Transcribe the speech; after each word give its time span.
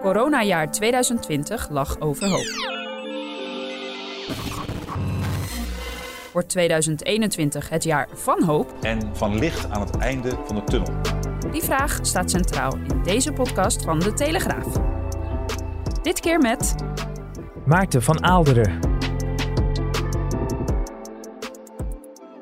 Coronajaar 0.00 0.70
2020 0.70 1.68
lag 1.70 2.00
overhoop. 2.00 2.76
Wordt 6.32 6.48
2021 6.48 7.68
het 7.68 7.84
jaar 7.84 8.08
van 8.12 8.42
hoop? 8.42 8.74
en 8.80 9.16
van 9.16 9.38
licht 9.38 9.70
aan 9.70 9.80
het 9.80 9.96
einde 9.96 10.38
van 10.44 10.56
de 10.56 10.64
tunnel. 10.64 10.92
Die 11.50 11.62
vraag 11.62 11.98
staat 12.02 12.30
centraal 12.30 12.76
in 12.76 13.02
deze 13.02 13.32
podcast 13.32 13.84
van 13.84 13.98
De 13.98 14.12
Telegraaf. 14.12 14.66
Dit 16.02 16.20
keer 16.20 16.38
met 16.38 16.74
Maarten 17.64 18.02
van 18.02 18.24
Aalderen. 18.24 18.87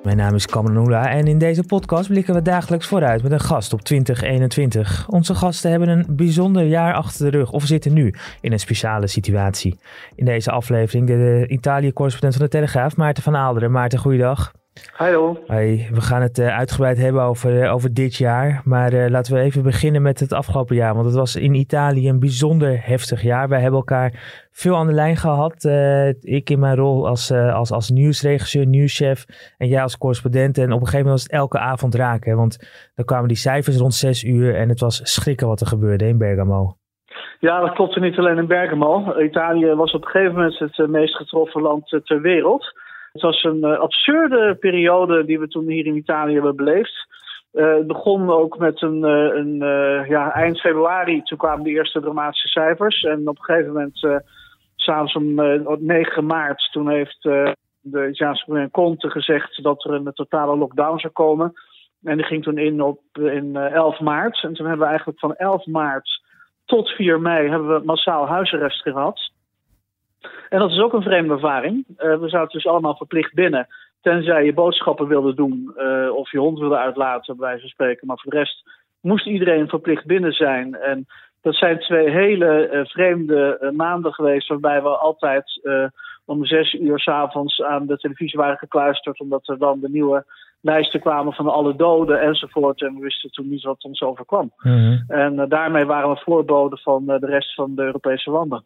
Mijn 0.07 0.19
naam 0.19 0.35
is 0.35 0.47
Kamanula 0.47 1.11
en 1.11 1.27
in 1.27 1.39
deze 1.39 1.63
podcast 1.63 2.09
blikken 2.09 2.35
we 2.35 2.43
dagelijks 2.43 2.87
vooruit 2.87 3.23
met 3.23 3.33
een 3.33 3.41
gast 3.41 3.73
op 3.73 3.83
2021. 3.83 5.09
Onze 5.09 5.35
gasten 5.35 5.71
hebben 5.71 5.89
een 5.89 6.07
bijzonder 6.09 6.65
jaar 6.65 6.95
achter 6.95 7.31
de 7.31 7.37
rug 7.37 7.53
of 7.53 7.65
zitten 7.65 7.93
nu 7.93 8.15
in 8.41 8.53
een 8.53 8.61
speciale 8.61 9.07
situatie. 9.07 9.79
In 10.15 10.25
deze 10.25 10.51
aflevering 10.51 11.07
de, 11.07 11.17
de 11.17 11.47
Italië-correspondent 11.49 12.35
van 12.35 12.45
de 12.45 12.51
Telegraaf, 12.51 12.97
Maarten 12.97 13.23
van 13.23 13.37
Aalderen. 13.37 13.71
Maarten, 13.71 13.99
goeiedag. 13.99 14.53
Hallo. 14.97 15.39
Hoi, 15.47 15.89
we 15.93 16.01
gaan 16.01 16.23
het 16.23 16.39
eh, 16.39 16.57
uitgebreid 16.57 16.99
hebben 16.99 17.23
over, 17.23 17.63
eh, 17.63 17.73
over 17.73 17.95
dit 17.95 18.15
jaar. 18.17 18.63
Maar 18.65 18.93
eh, 18.93 19.11
laten 19.11 19.35
we 19.35 19.41
even 19.41 19.63
beginnen 19.63 20.03
met 20.03 20.21
het 20.21 20.33
afgelopen 20.33 20.77
jaar. 20.77 20.95
Want 20.95 21.07
het 21.07 21.15
was 21.15 21.37
in 21.37 21.55
Italië 21.55 22.09
een 22.09 22.21
bijzonder 22.21 22.87
heftig 22.87 23.23
jaar. 23.23 23.49
Wij 23.49 23.61
hebben 23.61 23.79
elkaar 23.79 24.13
veel 24.53 24.77
aan 24.77 24.87
de 24.87 24.93
lijn 24.93 25.17
gehad. 25.17 25.65
Eh, 25.65 26.09
ik 26.09 26.51
in 26.51 26.59
mijn 26.59 26.77
rol 26.77 27.09
als, 27.09 27.33
als, 27.33 27.73
als 27.73 27.91
nieuwsregisseur, 27.91 28.67
nieuwschef. 28.67 29.25
En 29.59 29.69
jij 29.69 29.83
als 29.83 29.99
correspondent. 29.99 30.59
En 30.59 30.73
op 30.73 30.81
een 30.81 30.87
gegeven 30.87 30.99
moment 30.99 31.13
was 31.15 31.23
het 31.23 31.33
elke 31.33 31.59
avond 31.59 31.95
raken. 31.95 32.31
hè, 32.31 32.37
Want 32.37 32.59
dan 32.95 33.05
kwamen 33.05 33.29
die 33.29 33.37
cijfers 33.37 33.77
rond 33.77 33.95
zes 33.95 34.25
uur. 34.25 34.55
En 34.55 34.69
het 34.69 34.81
was 34.81 35.01
schrikken 35.03 35.47
wat 35.47 35.61
er 35.61 35.67
gebeurde 35.67 36.09
in 36.09 36.19
Bergamo. 36.19 36.77
Ja, 37.41 37.61
dat 37.61 37.75
klopte 37.75 38.01
niet 38.01 38.19
alleen 38.19 38.39
in 38.39 38.47
Bergamo. 38.47 39.21
Italië 39.21 39.75
was 39.75 39.93
op 39.93 40.05
een 40.05 40.11
gegeven 40.11 40.35
moment 40.35 40.59
het 40.59 40.89
meest 40.89 41.17
getroffen 41.17 41.63
land 41.63 42.01
ter 42.05 42.21
wereld. 42.21 42.85
Het 43.17 43.25
was 43.25 43.43
een 43.43 43.65
eh, 43.65 43.79
absurde 43.79 44.57
periode 44.61 45.25
die 45.25 45.39
we 45.39 45.49
toen 45.49 45.69
hier 45.69 45.87
in 45.87 45.97
Italië 45.97 46.35
hebben 46.35 46.57
beleefd. 46.57 47.07
Eh, 47.53 47.75
het 47.75 47.87
begon 47.87 48.31
ook 48.31 48.59
met 48.59 48.83
een, 48.83 49.05
eh, 49.05 49.37
een 49.37 49.59
ja, 50.09 50.33
eind 50.33 50.61
februari. 50.61 51.23
Toen 51.23 51.39
kwamen 51.39 51.65
de 51.65 51.71
eerste 51.71 52.01
dramatische 52.01 52.49
cijfers. 52.49 53.03
En 53.03 53.29
op 53.29 53.39
een 53.39 53.45
gegeven 53.45 53.73
moment, 53.73 54.23
s'avonds 54.87 55.15
om 55.15 55.39
eh, 55.39 55.67
op 55.67 55.81
9 55.81 56.27
maart, 56.27 56.69
toen 56.73 56.91
heeft 56.91 57.23
de 57.23 57.57
Italiaanse 57.83 58.45
premier 58.45 58.71
Conte 58.71 59.11
gezegd 59.11 59.63
dat 59.63 59.85
er 59.85 59.93
een 59.93 60.13
totale 60.13 60.57
lockdown 60.57 60.99
zou 60.99 61.13
komen. 61.13 61.53
En 62.03 62.17
die 62.17 62.27
ging 62.27 62.43
toen 62.43 62.59
in 62.59 62.81
op 62.83 63.01
in 63.13 63.57
eh, 63.57 63.73
11 63.73 64.01
maart. 64.01 64.43
En 64.43 64.53
toen 64.55 64.67
hebben 64.67 64.85
we 64.85 64.91
eigenlijk 64.91 65.19
van 65.19 65.35
11 65.35 65.67
maart 65.67 66.25
tot 66.65 66.89
4 66.89 67.21
mei 67.21 67.49
hebben 67.49 67.69
we 67.69 67.85
massaal 67.85 68.27
huisarrest 68.27 68.83
gehad. 68.83 69.31
En 70.49 70.59
dat 70.59 70.71
is 70.71 70.81
ook 70.81 70.93
een 70.93 71.03
vreemde 71.03 71.33
ervaring. 71.33 71.85
Eh, 71.97 72.19
we 72.19 72.29
zaten 72.29 72.53
dus 72.53 72.67
allemaal 72.67 72.97
verplicht 72.97 73.35
binnen. 73.35 73.67
Tenzij 74.01 74.45
je 74.45 74.55
boodschappen 74.55 75.07
wilde 75.09 75.35
doen 75.35 75.73
eh, 75.77 76.09
of 76.15 76.31
je 76.31 76.39
hond 76.39 76.59
wilde 76.59 76.79
uitlaten, 76.79 77.37
bij 77.37 77.47
wijze 77.47 77.61
van 77.61 77.71
spreken. 77.71 78.07
Maar 78.07 78.19
voor 78.19 78.31
de 78.31 78.39
rest 78.39 78.63
moest 79.01 79.27
iedereen 79.27 79.69
verplicht 79.69 80.07
binnen 80.07 80.33
zijn. 80.33 80.75
En 80.75 81.07
dat 81.43 81.55
zijn 81.55 81.79
twee 81.79 82.11
hele 82.11 82.69
eh, 82.69 82.85
vreemde 82.85 83.73
maanden 83.77 84.13
geweest, 84.13 84.49
waarbij 84.49 84.83
we 84.83 84.89
altijd 84.89 85.61
om 86.25 86.45
zes 86.45 86.73
uur 86.73 86.99
s'avonds 86.99 87.63
aan 87.63 87.87
de 87.87 87.97
televisie 87.97 88.39
waren 88.39 88.57
gekluisterd, 88.57 89.21
omdat 89.21 89.49
er 89.49 89.59
dan 89.59 89.81
de 89.81 89.89
nieuwe 89.89 90.25
lijsten 90.61 91.01
kwamen 91.01 91.33
van 91.33 91.49
alle 91.49 91.77
doden 91.77 92.21
enzovoort. 92.21 92.83
En 92.83 92.95
we 92.95 93.01
wisten 93.01 93.31
toen 93.31 93.49
niet 93.49 93.63
wat 93.63 93.85
ons 93.85 94.01
overkwam. 94.01 94.53
En 95.09 95.39
eh, 95.39 95.49
daarmee 95.49 95.85
waren 95.85 96.11
we 96.11 96.17
voorboden 96.25 96.79
van 96.79 97.07
de 97.07 97.19
rest 97.21 97.55
van 97.55 97.75
de 97.75 97.83
Europese 97.83 98.31
landen. 98.31 98.65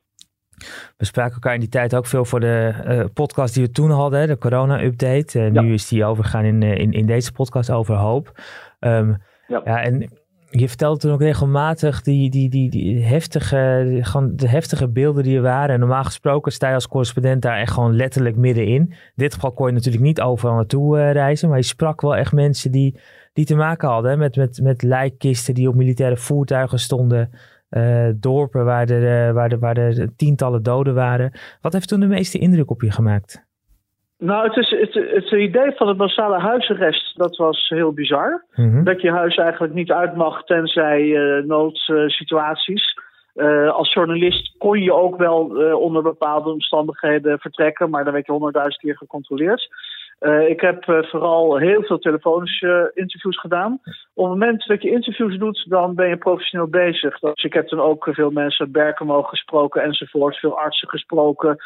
We 0.97 1.05
spraken 1.05 1.35
elkaar 1.35 1.55
in 1.55 1.61
die 1.61 1.69
tijd 1.69 1.95
ook 1.95 2.07
veel 2.07 2.25
voor 2.25 2.41
de 2.41 2.75
eh, 2.85 3.05
podcast 3.15 3.55
die 3.55 3.65
we 3.65 3.71
toen 3.71 3.91
hadden, 3.91 4.27
de 4.27 4.39
corona-update. 4.39 5.41
Ja. 5.53 5.63
Nu 5.63 5.73
is 5.73 5.89
die 5.89 6.05
overgegaan 6.05 6.45
in, 6.45 6.63
eh, 6.63 6.79
in, 6.79 6.93
in 6.93 7.07
deze 7.07 7.33
podcast 7.33 7.71
over 7.71 7.95
hoop. 7.95 8.41
Ehm, 8.79 9.15
Ja. 9.47 9.61
ja, 9.65 9.83
en 9.83 10.11
je 10.51 10.69
vertelde 10.69 10.99
toen 10.99 11.13
ook 11.13 11.21
regelmatig 11.21 12.03
die, 12.03 12.31
die, 12.31 12.49
die, 12.51 12.71
die 12.71 13.05
heftige, 13.05 13.99
gewoon 14.01 14.37
de 14.37 14.49
heftige 14.49 14.89
beelden 14.89 15.23
die 15.23 15.37
er 15.37 15.43
waren. 15.43 15.75
En 15.75 15.81
normaal 15.81 16.05
gesproken 16.05 16.53
sta 16.53 16.69
je 16.69 16.75
als 16.75 16.89
correspondent 16.89 17.43
daar 17.43 17.59
echt 17.59 17.73
gewoon 17.73 17.97
letterlijk 17.97 18.37
middenin. 18.37 18.83
In 18.89 18.95
dit 19.15 19.35
geval 19.35 19.53
kon 19.53 19.67
je 19.67 19.73
natuurlijk 19.73 20.05
niet 20.05 20.21
overal 20.21 20.55
naartoe 20.55 21.11
reizen, 21.11 21.49
maar 21.49 21.59
je 21.59 21.65
sprak 21.65 22.01
wel 22.01 22.17
echt 22.17 22.33
mensen 22.33 22.71
die, 22.71 23.01
die 23.33 23.45
te 23.45 23.55
maken 23.55 23.89
hadden 23.89 24.11
hè, 24.11 24.17
met, 24.17 24.37
met, 24.37 24.61
met 24.63 24.83
lijkkisten 24.83 25.55
die 25.55 25.69
op 25.69 25.75
militaire 25.75 26.17
voertuigen 26.17 26.79
stonden. 26.79 27.31
Eh, 27.71 28.09
dorpen 28.15 28.65
waar 28.65 28.89
er, 28.89 29.29
eh, 29.29 29.35
waar, 29.35 29.51
er, 29.51 29.59
waar 29.59 29.77
er 29.77 30.17
tientallen 30.17 30.63
doden 30.63 30.95
waren. 30.95 31.33
Wat 31.61 31.73
heeft 31.73 31.89
toen 31.89 32.01
de 32.01 32.07
meeste 32.07 32.39
indruk 32.39 32.71
op 32.71 32.83
je 32.83 32.91
gemaakt? 32.91 33.49
Nou, 34.19 34.47
het, 34.47 34.57
is, 34.57 34.71
het, 34.71 34.95
het 34.95 35.31
idee 35.31 35.73
van 35.73 35.89
het 35.89 35.97
massale 35.97 36.39
huisarrest, 36.39 37.19
dat 37.19 37.37
was 37.37 37.69
heel 37.69 37.93
bizar. 37.93 38.45
Mhm. 38.55 38.85
Dat 38.85 39.01
je 39.01 39.11
huis 39.11 39.37
eigenlijk 39.37 39.75
niet 39.75 39.93
uit 39.93 40.17
mag 40.17 40.45
tenzij 40.45 41.17
eh, 41.17 41.45
noodsituaties. 41.45 42.99
Als 43.73 43.93
journalist 43.93 44.55
kon 44.59 44.83
je 44.83 44.93
ook 44.93 45.17
wel 45.17 45.41
onder 45.77 46.03
bepaalde 46.03 46.51
omstandigheden 46.51 47.39
vertrekken, 47.39 47.91
maar 47.91 48.05
dan 48.05 48.13
werd 48.13 48.27
je 48.27 48.33
honderdduizend 48.33 48.83
keer 48.83 48.97
gecontroleerd. 48.97 49.69
Eh, 50.21 50.49
ik 50.49 50.61
heb 50.61 50.89
eh, 50.89 51.03
vooral 51.03 51.57
heel 51.57 51.83
veel 51.83 51.99
telefonische 51.99 52.91
interviews 52.95 53.41
gedaan. 53.41 53.73
Op 54.15 54.25
het 54.25 54.33
moment 54.33 54.67
dat 54.67 54.83
je 54.83 54.91
interviews 54.91 55.39
doet, 55.39 55.65
dan 55.69 55.95
ben 55.95 56.09
je 56.09 56.17
professioneel 56.17 56.69
bezig. 56.69 57.19
Dus 57.19 57.45
ik 57.45 57.53
heb 57.53 57.67
toen 57.67 57.81
ook 57.81 58.09
veel 58.11 58.31
mensen 58.31 58.65
uit 58.65 58.75
Berkemo 58.75 59.23
gesproken 59.23 59.83
enzovoort, 59.83 60.37
veel 60.37 60.59
artsen 60.59 60.89
gesproken. 60.89 61.57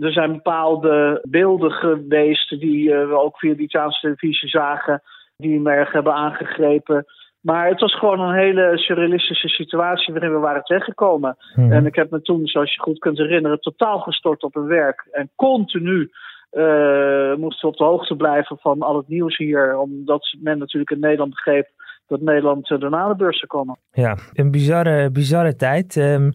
Er 0.00 0.12
zijn 0.12 0.32
bepaalde 0.32 1.24
beelden 1.28 1.70
geweest 1.70 2.60
die 2.60 2.94
eh, 2.94 3.08
we 3.08 3.18
ook 3.18 3.38
via 3.38 3.54
de 3.54 3.62
Italiaanse 3.62 4.00
televisie 4.00 4.48
zagen, 4.48 5.02
die 5.36 5.60
me 5.60 5.70
erg 5.70 5.92
hebben 5.92 6.14
aangegrepen. 6.14 7.04
Maar 7.40 7.68
het 7.68 7.80
was 7.80 7.98
gewoon 7.98 8.20
een 8.20 8.34
hele 8.34 8.78
surrealistische 8.78 9.48
situatie 9.48 10.12
waarin 10.12 10.32
we 10.32 10.38
waren 10.38 10.62
terechtgekomen. 10.62 11.36
Mhm. 11.54 11.72
En 11.72 11.86
ik 11.86 11.94
heb 11.94 12.10
me 12.10 12.22
toen, 12.22 12.46
zoals 12.46 12.74
je 12.74 12.80
goed 12.80 12.98
kunt 12.98 13.18
herinneren, 13.18 13.60
totaal 13.60 13.98
gestort 13.98 14.42
op 14.42 14.54
mijn 14.54 14.66
werk. 14.66 15.08
En 15.10 15.30
continu 15.36 16.10
eh 16.52 17.34
moesten 17.34 17.68
op 17.68 17.76
de 17.76 17.84
hoogte 17.84 18.16
blijven 18.16 18.58
van 18.58 18.80
al 18.80 18.96
het 18.96 19.08
nieuws 19.08 19.36
hier. 19.36 19.78
Omdat 19.78 20.36
men 20.40 20.58
natuurlijk 20.58 20.90
in 20.90 21.00
Nederland 21.00 21.30
begreep 21.30 21.70
dat 22.06 22.20
Nederland 22.20 22.70
eh, 22.70 22.80
daarna 22.80 23.14
de 23.14 23.26
zou 23.30 23.46
komen. 23.46 23.78
Ja, 23.90 24.16
een 24.32 24.50
bizarre, 24.50 25.10
bizarre 25.10 25.56
tijd. 25.56 25.96
Ehm, 25.96 26.30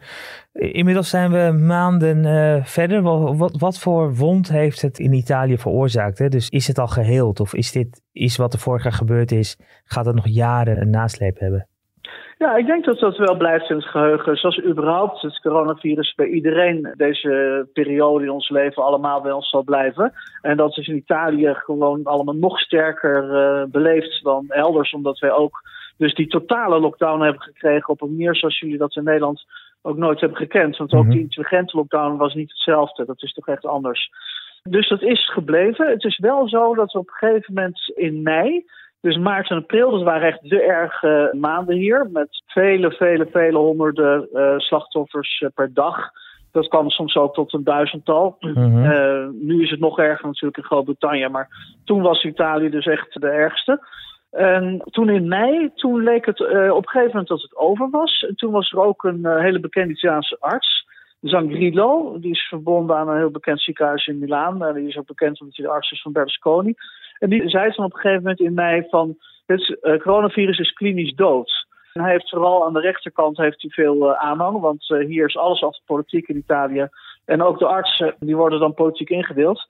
inmiddels 0.52 1.10
zijn 1.10 1.32
we 1.32 1.58
maanden 1.66 2.26
eh, 2.26 2.66
verder. 2.66 3.02
Wat 3.58 3.80
voor 3.80 4.16
wond 4.16 4.52
heeft 4.52 4.82
het 4.82 5.00
in 5.00 5.14
Italië 5.14 5.58
veroorzaakt? 5.58 6.18
Hè? 6.18 6.30
Dus 6.30 6.50
is 6.50 6.68
het 6.68 6.80
al 6.80 6.88
geheeld? 6.88 7.40
Of 7.40 7.54
is 7.54 7.72
dit 7.72 8.02
iets 8.12 8.38
wat 8.38 8.54
er 8.54 8.60
vorig 8.60 8.84
jaar 8.84 8.94
gebeurd 8.94 9.32
is? 9.32 9.58
Gaat 9.84 10.06
het 10.06 10.16
nog 10.16 10.28
jaren 10.28 10.82
een 10.82 10.90
nasleep 10.90 11.40
hebben? 11.40 11.68
Ja, 12.38 12.56
ik 12.56 12.66
denk 12.66 12.86
dat 12.86 13.00
dat 13.00 13.18
wel 13.18 13.38
blijft 13.38 13.70
in 13.70 13.76
het 13.76 13.86
geheugen. 13.86 14.38
Zoals 14.38 14.64
überhaupt 14.64 15.22
het 15.22 15.42
coronavirus 15.42 16.14
bij 16.16 16.28
iedereen 16.28 16.94
deze 16.98 17.68
periode 17.74 18.24
in 18.24 18.32
ons 18.32 18.50
leven 18.50 18.84
allemaal 18.84 19.22
bij 19.22 19.32
ons 19.32 19.50
zal 19.50 19.64
blijven. 19.64 20.14
En 20.42 20.58
dat 20.58 20.78
is 20.78 20.88
in 20.88 20.96
Italië 20.96 21.54
gewoon 21.54 22.04
allemaal 22.04 22.36
nog 22.36 22.60
sterker 22.60 23.36
eh, 23.36 23.64
beleefd 23.72 24.24
dan 24.24 24.46
elders, 24.48 24.94
omdat 24.94 25.20
wij 25.20 25.32
ook 25.32 25.62
dus 25.98 26.14
die 26.16 26.28
totale 26.28 26.80
lockdown 26.80 27.22
hebben 27.22 27.42
gekregen 27.42 27.90
op 27.90 28.02
een 28.02 28.10
manier 28.10 28.36
zoals 28.36 28.60
jullie 28.60 28.78
dat 28.78 28.96
in 28.96 29.04
Nederland 29.04 29.46
ook 29.82 29.98
nooit 29.98 30.20
hebben 30.20 30.38
gekend. 30.38 30.78
Want 30.78 30.94
ook 30.94 31.04
Mhm. 31.04 31.12
die 31.12 31.22
intelligente 31.22 31.78
lockdown 31.78 32.18
was 32.18 32.34
niet 32.34 32.50
hetzelfde. 32.50 33.06
Dat 33.06 33.22
is 33.24 33.34
toch 33.34 33.48
echt 33.48 33.66
anders. 33.66 34.10
Dus 34.64 34.88
dat 34.90 35.02
is 35.02 35.32
gebleven. 35.32 35.90
Het 35.90 36.04
is 36.04 36.18
wel 36.18 36.48
zo 36.50 36.76
dat 36.76 36.92
we 36.92 37.00
op 37.00 37.08
een 37.08 37.14
gegeven 37.14 37.54
moment 37.54 37.92
in 37.96 38.22
mei 38.22 38.66
dus 39.08 39.18
maart 39.18 39.50
en 39.50 39.58
april, 39.58 39.92
dat 39.92 40.04
waren 40.04 40.28
echt 40.28 40.50
de 40.50 40.62
erge 40.62 41.34
maanden 41.40 41.76
hier. 41.76 42.10
Met 42.12 42.44
vele, 42.46 42.92
vele, 42.92 43.28
vele 43.32 43.58
honderden 43.58 44.30
eh, 44.34 44.58
slachtoffers 44.58 45.42
eh, 45.42 45.50
per 45.54 45.74
dag. 45.74 46.10
Dat 46.52 46.68
kwam 46.68 46.90
soms 46.90 47.16
ook 47.16 47.34
tot 47.34 47.54
een 47.54 47.64
duizendtal. 47.64 48.36
Mhm. 48.40 48.84
Eh, 48.84 49.28
nu 49.32 49.64
is 49.64 49.70
het 49.70 49.80
nog 49.80 50.00
erger 50.00 50.26
natuurlijk 50.26 50.58
in 50.58 50.64
Groot-Brittannië. 50.64 51.28
Maar 51.28 51.48
toen 51.86 52.02
was 52.02 52.24
Italië 52.24 52.70
dus 52.70 52.86
echt 52.86 53.22
de 53.22 53.30
ergste. 53.30 53.88
En 54.32 54.82
toen 54.90 55.10
in 55.10 55.28
mei, 55.28 55.72
toen 55.76 56.04
leek 56.04 56.26
het 56.26 56.42
op 56.42 56.86
een 56.86 56.90
gegeven 56.90 57.08
moment 57.08 57.28
dat 57.28 57.42
het 57.42 57.58
over 57.58 57.90
was. 57.90 58.26
En 58.28 58.36
toen 58.36 58.52
was 58.52 58.72
er 58.72 58.80
ook 58.80 59.04
een 59.04 59.40
hele 59.40 59.60
bekende 59.60 59.94
Italiaanse 59.94 60.38
arts, 60.40 60.86
Zangrillo. 61.22 62.20
Die 62.20 62.32
is 62.32 62.48
verbonden 62.48 62.98
aan 62.98 63.10
een 63.10 63.18
heel 63.18 63.32
bekend 63.32 63.62
ziekenhuis 63.62 64.08
in 64.08 64.20
Milaan. 64.20 64.66
En 64.66 64.74
die 64.74 64.88
is 64.88 64.98
ook 64.98 65.08
bekend 65.08 65.40
omdat 65.40 65.56
hij 65.56 65.66
de 65.66 65.72
arts 65.72 65.92
is 65.92 66.02
van 66.02 66.12
Berlusconi. 66.12 66.74
En 67.20 67.30
die 67.30 67.50
zei 67.50 67.72
dan 67.76 67.86
op 67.86 67.94
een 67.94 68.00
gegeven 68.00 68.22
moment 68.22 68.40
in 68.40 68.54
mei 68.54 68.86
van... 68.90 69.18
het 69.46 70.02
coronavirus 70.02 70.60
is 70.60 70.74
klinisch 70.74 71.14
dood. 71.16 71.66
En 71.94 72.02
hij 72.02 72.12
heeft 72.12 72.30
vooral 72.30 72.66
aan 72.66 72.74
de 72.74 72.80
rechterkant 72.80 73.38
heeft 73.38 73.62
hij 73.62 73.72
veel 73.72 74.16
aanhang. 74.16 74.60
Want 74.60 74.88
hier 74.88 75.26
is 75.26 75.38
alles 75.38 75.62
altijd 75.62 75.86
politiek 75.86 76.28
in 76.28 76.38
Italië. 76.38 76.88
En 77.26 77.42
ook 77.42 77.60
de 77.60 77.66
artsen 77.66 78.16
die 78.20 78.36
worden 78.36 78.60
dan 78.60 78.74
politiek 78.74 79.10
ingedeeld. 79.10 79.68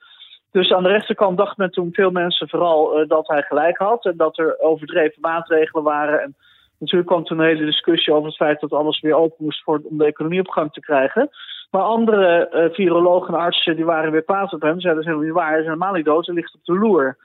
Dus 0.51 0.71
aan 0.71 0.83
de 0.83 0.89
rechterkant 0.89 1.37
dacht 1.37 1.57
men 1.57 1.71
toen 1.71 1.93
veel 1.93 2.11
mensen 2.11 2.49
vooral 2.49 3.07
dat 3.07 3.27
hij 3.27 3.41
gelijk 3.41 3.77
had. 3.77 4.05
En 4.05 4.17
dat 4.17 4.37
er 4.37 4.59
overdreven 4.59 5.21
maatregelen 5.21 5.83
waren. 5.83 6.21
En 6.21 6.35
natuurlijk 6.79 7.09
kwam 7.09 7.23
toen 7.23 7.39
een 7.39 7.45
hele 7.45 7.65
discussie 7.65 8.13
over 8.13 8.27
het 8.27 8.35
feit 8.35 8.59
dat 8.59 8.73
alles 8.73 8.99
weer 8.99 9.15
open 9.15 9.45
moest 9.45 9.63
voor, 9.63 9.81
om 9.83 9.97
de 9.97 10.05
economie 10.05 10.39
op 10.39 10.49
gang 10.49 10.73
te 10.73 10.79
krijgen. 10.79 11.29
Maar 11.71 11.81
andere 11.81 12.69
virologen 12.73 13.33
en 13.33 13.39
artsen 13.39 13.75
die 13.75 13.85
waren 13.85 14.11
weer 14.11 14.23
kwaad 14.23 14.53
op 14.53 14.61
hem. 14.61 14.79
Zeiden 14.79 15.01
is 15.01 15.07
helemaal 15.07 15.27
niet 15.27 15.37
waar. 15.37 15.49
Hij 15.49 15.59
is 15.59 15.65
helemaal 15.65 15.93
niet 15.93 16.05
dood. 16.05 16.25
Hij 16.25 16.35
ligt 16.35 16.53
op 16.53 16.63
de 16.63 16.73
loer. 16.73 17.17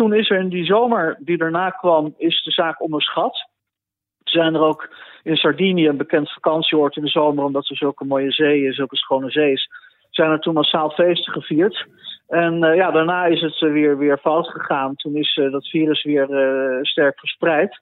Toen 0.00 0.14
is 0.14 0.30
er 0.30 0.38
in 0.38 0.48
die 0.48 0.64
zomer 0.64 1.16
die 1.18 1.36
daarna 1.36 1.70
kwam, 1.70 2.14
is 2.16 2.42
de 2.42 2.50
zaak 2.50 2.82
onderschat. 2.82 3.34
Er 4.22 4.30
zijn 4.30 4.54
er 4.54 4.60
ook 4.60 4.88
in 5.22 5.36
Sardinië, 5.36 5.88
een 5.88 5.96
bekend 5.96 6.32
vakantieoord 6.32 6.96
in 6.96 7.02
de 7.02 7.08
zomer, 7.08 7.44
omdat 7.44 7.68
er 7.68 7.76
zulke 7.76 8.04
mooie 8.04 8.30
zee 8.30 8.66
is, 8.66 8.76
zulke 8.76 8.96
schone 8.96 9.30
zee 9.30 9.52
is, 9.52 9.70
zijn 10.10 10.30
er 10.30 10.40
toen 10.40 10.54
massaal 10.54 10.90
feesten 10.90 11.32
gevierd. 11.32 11.86
En 12.28 12.64
uh, 12.64 12.74
ja, 12.74 12.90
daarna 12.90 13.24
is 13.24 13.40
het 13.40 13.60
uh, 13.60 13.72
weer, 13.72 13.98
weer 13.98 14.18
fout 14.18 14.48
gegaan. 14.48 14.96
Toen 14.96 15.16
is 15.16 15.36
uh, 15.36 15.52
dat 15.52 15.68
virus 15.68 16.02
weer 16.02 16.28
sterk 16.82 17.18
verspreid. 17.18 17.80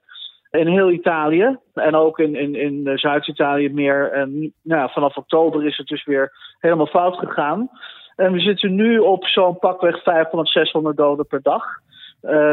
In 0.51 0.67
heel 0.67 0.91
Italië 0.91 1.57
en 1.73 1.95
ook 1.95 2.19
in, 2.19 2.35
in, 2.35 2.55
in 2.55 2.97
Zuid-Italië 2.97 3.69
meer. 3.69 4.11
En 4.11 4.53
nou, 4.63 4.91
vanaf 4.91 5.17
oktober 5.17 5.65
is 5.65 5.77
het 5.77 5.87
dus 5.87 6.05
weer 6.05 6.31
helemaal 6.59 6.87
fout 6.87 7.17
gegaan. 7.17 7.69
En 8.15 8.31
we 8.31 8.39
zitten 8.39 8.75
nu 8.75 8.97
op 8.97 9.25
zo'n 9.25 9.59
pakweg 9.59 10.03
500, 10.03 10.49
600 10.49 10.97
doden 10.97 11.27
per 11.27 11.41
dag. 11.41 11.63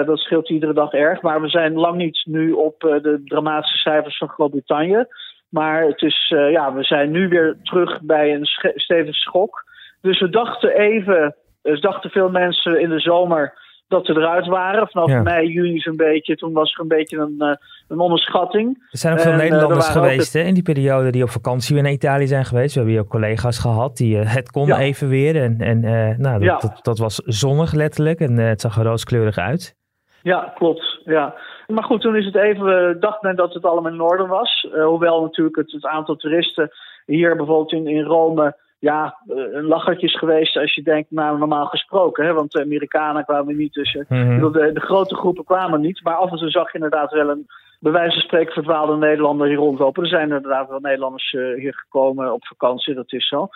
Dat 0.06 0.18
scheelt 0.18 0.50
iedere 0.50 0.72
dag 0.72 0.92
erg. 0.92 1.22
Maar 1.22 1.40
we 1.40 1.48
zijn 1.48 1.74
lang 1.74 1.96
niet 1.96 2.22
nu 2.24 2.52
op 2.52 2.80
de 2.80 3.22
dramatische 3.24 3.78
cijfers 3.78 4.18
van 4.18 4.28
Groot-Brittannië. 4.28 5.04
Maar 5.48 5.82
het 5.82 6.02
is, 6.02 6.28
ja, 6.28 6.72
we 6.72 6.84
zijn 6.84 7.10
nu 7.10 7.28
weer 7.28 7.56
terug 7.62 8.00
bij 8.02 8.34
een 8.34 8.46
stevige 8.74 9.18
schok. 9.18 9.64
Dus 10.00 10.20
we 10.20 10.28
dachten 10.28 10.76
even 10.76 11.34
dus 11.62 11.80
dachten 11.80 12.10
veel 12.10 12.30
mensen 12.30 12.80
in 12.80 12.88
de 12.88 13.00
zomer 13.00 13.58
dat 13.88 14.06
ze 14.06 14.12
eruit 14.12 14.46
waren. 14.46 14.88
Vanaf 14.88 15.22
mei, 15.22 15.48
juni 15.48 15.78
zo'n 15.78 15.96
beetje. 15.96 16.36
Toen 16.36 16.52
was 16.52 16.74
er 16.74 16.80
een 16.80 16.88
beetje 16.88 17.18
een, 17.18 17.34
uh, 17.38 17.54
een 17.88 17.98
onderschatting. 17.98 18.86
Er 18.90 18.98
zijn 18.98 19.12
ook 19.12 19.20
veel 19.20 19.32
en, 19.32 19.38
Nederlanders 19.38 19.88
geweest 19.88 20.32
hè, 20.32 20.40
in 20.40 20.54
die 20.54 20.62
periode 20.62 21.10
die 21.10 21.22
op 21.22 21.30
vakantie 21.30 21.74
weer 21.74 21.84
naar 21.84 21.92
Italië 21.92 22.26
zijn 22.26 22.44
geweest. 22.44 22.74
We 22.74 22.80
hebben 22.80 22.96
hier 22.96 23.04
ook 23.04 23.10
collega's 23.10 23.58
gehad 23.58 23.96
die 23.96 24.16
uh, 24.16 24.34
het 24.34 24.50
kon 24.50 24.72
even 24.72 25.08
weer. 25.08 25.42
En, 25.42 25.60
en 25.60 25.82
uh, 25.82 26.18
nou, 26.18 26.44
dat, 26.44 26.60
dat, 26.60 26.78
dat, 26.82 26.98
was 26.98 27.14
zonnig 27.24 27.72
letterlijk 27.72 28.20
en 28.20 28.36
het 28.36 28.60
zag 28.60 28.76
er 28.76 28.84
rooskleurig 28.84 29.38
uit. 29.38 29.76
Ja, 30.22 30.52
klopt. 30.54 31.00
Ja. 31.04 31.34
Maar 31.66 31.84
goed, 31.84 32.00
toen 32.00 32.16
is 32.16 32.24
het 32.24 32.36
even, 32.36 33.00
dacht 33.00 33.22
men 33.22 33.36
dat 33.36 33.54
het 33.54 33.64
allemaal 33.64 33.92
in 33.92 34.00
orde 34.00 34.26
was. 34.26 34.68
hoewel 34.84 35.22
natuurlijk 35.22 35.56
het, 35.56 35.72
het 35.72 35.86
aantal 35.86 36.16
toeristen 36.16 36.70
hier 37.06 37.36
bijvoorbeeld 37.36 37.72
in, 37.72 37.86
in 37.86 38.02
Rome 38.02 38.56
ja, 38.78 39.16
eh, 39.26 39.36
een 39.36 39.66
lachertje 39.66 40.06
is 40.06 40.18
geweest 40.18 40.56
als 40.56 40.74
je 40.74 40.82
denkt, 40.82 41.10
nou 41.10 41.38
normaal 41.38 41.66
gesproken. 41.66 42.24
Hè, 42.24 42.32
want 42.32 42.52
de 42.52 42.62
Amerikanen 42.62 43.24
kwamen 43.24 43.56
niet 43.56 43.72
tussen. 43.72 44.06
Mm 44.08 44.52
de, 44.52 44.72
de, 44.72 44.80
grote 44.80 45.14
groepen 45.14 45.44
kwamen 45.44 45.80
niet. 45.80 46.02
Maar 46.02 46.14
af 46.14 46.30
en 46.30 46.38
toe 46.38 46.50
zag 46.50 46.72
je 46.72 46.78
inderdaad 46.78 47.12
wel 47.12 47.30
een, 47.30 47.46
bij 47.80 47.92
wijze 47.92 48.12
van 48.12 48.20
spreken, 48.20 48.52
verdwaalde 48.52 48.96
Nederlander 48.96 49.46
hier 49.46 49.56
rondlopen. 49.56 50.02
Er 50.02 50.08
zijn 50.08 50.22
inderdaad 50.22 50.68
wel 50.68 50.80
Nederlanders 50.80 51.32
uh, 51.32 51.58
hier 51.58 51.74
gekomen 51.74 52.32
op 52.32 52.46
vakantie, 52.46 52.94
dat 52.94 53.12
is 53.12 53.28
zo. 53.28 53.48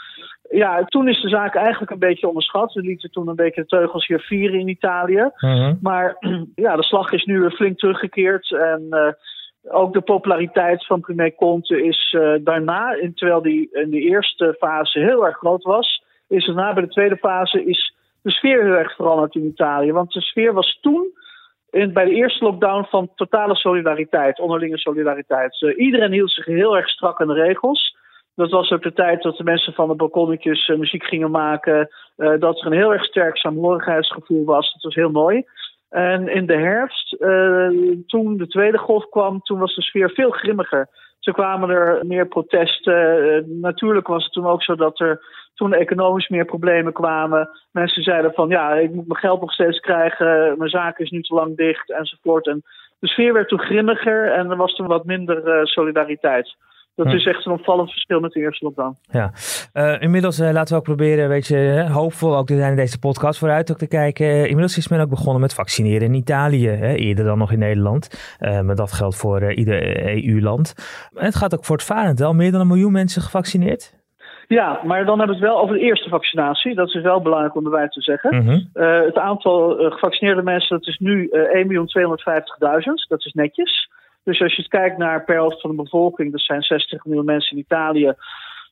Ja, 0.50 0.84
toen 0.84 1.08
is 1.08 1.20
de 1.20 1.28
zaak 1.28 1.54
eigenlijk 1.54 1.90
een 1.90 1.98
beetje 1.98 2.28
onderschat. 2.28 2.72
We 2.72 2.80
lieten 2.80 3.10
toen 3.10 3.28
een 3.28 3.36
beetje 3.36 3.60
de 3.60 3.66
teugels 3.66 4.06
hier 4.06 4.20
vieren 4.20 4.60
in 4.60 4.68
Italië. 4.68 5.30
Mhm. 5.36 5.74
Maar 5.80 6.16
ja, 6.54 6.76
de 6.76 6.84
slag 6.84 7.12
is 7.12 7.24
nu 7.24 7.40
weer 7.40 7.52
flink 7.52 7.78
teruggekeerd. 7.78 8.52
En 8.52 8.86
uh, 8.90 9.12
ook 9.68 9.92
de 9.92 10.00
populariteit 10.00 10.86
van 10.86 11.00
premier 11.00 11.34
Conte 11.34 11.84
is 11.84 12.12
uh, 12.18 12.34
daarna, 12.40 12.96
terwijl 13.14 13.42
die 13.42 13.68
in 13.72 13.90
de 13.90 14.00
eerste 14.00 14.56
fase 14.58 14.98
heel 14.98 15.26
erg 15.26 15.36
groot 15.36 15.62
was, 15.62 16.04
is 16.28 16.46
daarna 16.46 16.72
bij 16.72 16.82
de 16.82 16.88
tweede 16.88 17.16
fase 17.16 17.64
is 17.64 17.94
de 18.22 18.30
sfeer 18.30 18.62
heel 18.62 18.74
erg 18.74 18.94
veranderd 18.94 19.34
in 19.34 19.44
Italië. 19.44 19.92
Want 19.92 20.12
de 20.12 20.20
sfeer 20.20 20.52
was 20.52 20.78
toen, 20.80 21.12
bij 21.70 22.04
de 22.04 22.14
eerste 22.14 22.44
lockdown, 22.44 22.86
van 22.90 23.10
totale 23.14 23.54
solidariteit, 23.54 24.40
onderlinge 24.40 24.78
solidariteit. 24.78 25.60
Uh, 25.60 25.78
iedereen 25.78 26.12
hield 26.12 26.30
zich 26.30 26.44
heel 26.44 26.76
erg 26.76 26.88
strak 26.88 27.20
aan 27.20 27.26
de 27.26 27.34
regels. 27.34 27.96
Dat 28.34 28.50
was 28.50 28.70
ook 28.70 28.82
de 28.82 28.92
tijd 28.92 29.22
dat 29.22 29.36
de 29.36 29.44
mensen 29.44 29.72
van 29.72 29.88
de 29.88 29.94
balkonnetjes 29.94 30.68
uh, 30.68 30.78
muziek 30.78 31.04
gingen 31.04 31.30
maken. 31.30 31.88
dat 32.16 32.60
er 32.60 32.66
een 32.66 32.72
heel 32.72 32.92
erg 32.92 33.04
sterk 33.04 33.36
saamhorigheidsgevoel 33.36 34.44
was. 34.44 34.72
Dat 34.72 34.82
was 34.82 34.94
heel 34.94 35.10
mooi. 35.10 35.44
En 35.90 36.28
in 36.28 36.46
de 36.46 36.56
herfst, 36.56 37.16
uh, 37.18 37.68
toen 38.06 38.36
de 38.36 38.46
tweede 38.46 38.78
golf 38.78 39.08
kwam, 39.08 39.40
toen 39.40 39.58
was 39.58 39.74
de 39.74 39.82
sfeer 39.82 40.10
veel 40.10 40.30
grimmiger. 40.30 40.88
Toen 41.20 41.34
kwamen 41.34 41.70
er 41.70 42.06
meer 42.06 42.26
protesten. 42.26 43.24
Uh, 43.24 43.42
natuurlijk 43.60 44.06
was 44.06 44.24
het 44.24 44.32
toen 44.32 44.46
ook 44.46 44.62
zo 44.62 44.74
dat 44.74 45.00
er 45.00 45.20
toen 45.54 45.72
economisch 45.72 46.28
meer 46.28 46.44
problemen 46.44 46.92
kwamen. 46.92 47.48
Mensen 47.72 48.02
zeiden 48.02 48.32
van 48.32 48.48
ja, 48.48 48.74
ik 48.74 48.92
moet 48.92 49.08
mijn 49.08 49.20
geld 49.20 49.40
nog 49.40 49.52
steeds 49.52 49.80
krijgen, 49.80 50.58
mijn 50.58 50.70
zaak 50.70 50.98
is 50.98 51.10
nu 51.10 51.22
te 51.22 51.34
lang 51.34 51.56
dicht 51.56 51.90
enzovoort. 51.90 52.46
En 52.46 52.62
de 52.98 53.08
sfeer 53.08 53.32
werd 53.32 53.48
toen 53.48 53.60
grimmiger 53.60 54.32
en 54.32 54.50
er 54.50 54.56
was 54.56 54.74
toen 54.74 54.86
wat 54.86 55.04
minder 55.04 55.46
uh, 55.46 55.64
solidariteit. 55.64 56.56
Dat 57.04 57.14
is 57.14 57.26
echt 57.26 57.46
een 57.46 57.52
opvallend 57.52 57.90
verschil 57.90 58.20
met 58.20 58.32
de 58.32 58.40
eerste 58.40 58.64
lockdown. 58.64 58.96
Ja, 59.10 59.32
uh, 59.74 60.02
inmiddels 60.02 60.40
uh, 60.40 60.50
laten 60.52 60.72
we 60.74 60.78
ook 60.78 60.86
proberen, 60.86 61.28
weet 61.28 61.46
je, 61.46 61.86
hoopvol 61.92 62.36
ook 62.36 62.50
in 62.50 62.76
deze 62.76 62.98
podcast 62.98 63.38
vooruit 63.38 63.70
ook 63.70 63.78
te 63.78 63.88
kijken. 63.88 64.26
Uh, 64.26 64.40
inmiddels 64.40 64.76
is 64.76 64.88
men 64.88 65.00
ook 65.00 65.08
begonnen 65.08 65.40
met 65.40 65.54
vaccineren 65.54 66.06
in 66.06 66.14
Italië, 66.14 66.68
hè, 66.68 66.94
eerder 66.94 67.24
dan 67.24 67.38
nog 67.38 67.52
in 67.52 67.58
Nederland. 67.58 68.34
maar 68.38 68.74
dat 68.74 68.92
geldt 68.92 69.16
voor 69.16 69.52
ieder 69.52 70.06
EU-land. 70.26 70.74
Het 71.14 71.34
gaat 71.34 71.54
ook 71.54 71.64
voortvarend 71.64 72.18
wel, 72.18 72.34
meer 72.34 72.52
dan 72.52 72.60
een 72.60 72.66
miljoen 72.66 72.92
mensen 72.92 73.22
gevaccineerd. 73.22 73.98
Ja, 74.48 74.80
maar 74.84 75.04
dan 75.04 75.18
hebben 75.18 75.36
we 75.36 75.42
het 75.42 75.52
wel 75.52 75.62
over 75.62 75.74
de 75.74 75.82
eerste 75.82 76.08
vaccinatie. 76.08 76.74
Dat 76.74 76.88
is 76.94 77.02
wel 77.02 77.22
belangrijk 77.22 77.56
om 77.56 77.64
erbij 77.64 77.88
te 77.88 78.02
zeggen. 78.02 78.36
Mhm. 78.36 78.60
het 79.04 79.18
aantal 79.18 79.76
gevaccineerde 79.90 80.42
mensen 80.42 80.78
dat 80.78 80.86
is 80.86 80.98
nu 80.98 81.30
1.250.000. 81.52 83.06
Dat 83.08 83.24
is 83.24 83.32
netjes. 83.32 83.88
Dus 84.24 84.40
als 84.40 84.56
je 84.56 84.68
kijkt 84.68 84.98
naar 84.98 85.24
per 85.24 85.36
hoofd 85.36 85.60
van 85.60 85.70
de 85.70 85.82
bevolking, 85.82 86.32
dat 86.32 86.40
zijn 86.40 86.62
60 86.62 87.04
miljoen 87.04 87.24
mensen 87.24 87.56
in 87.56 87.62
Italië, 87.62 88.14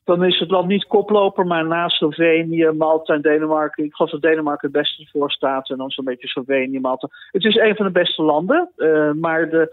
dan 0.04 0.24
is 0.24 0.38
het 0.38 0.50
land 0.50 0.68
niet 0.68 0.86
koploper, 0.86 1.46
maar 1.46 1.66
naast 1.66 1.96
Slovenië, 1.96 2.70
Malta 2.70 3.14
en 3.14 3.20
Denemarken. 3.20 3.84
Ik 3.84 3.94
geloof 3.94 4.10
dat 4.10 4.22
Denemarken 4.22 4.68
het 4.68 4.80
beste 4.80 5.08
voor 5.12 5.30
staat 5.30 5.70
en 5.70 5.76
dan 5.76 5.90
zo'n 5.90 6.04
beetje 6.04 6.28
Slovenië, 6.28 6.80
Malta. 6.80 7.08
Het 7.30 7.44
is 7.44 7.56
een 7.56 7.76
van 7.76 7.86
de 7.86 7.92
beste 7.92 8.22
landen, 8.22 8.70
uh, 8.76 9.12
maar 9.12 9.68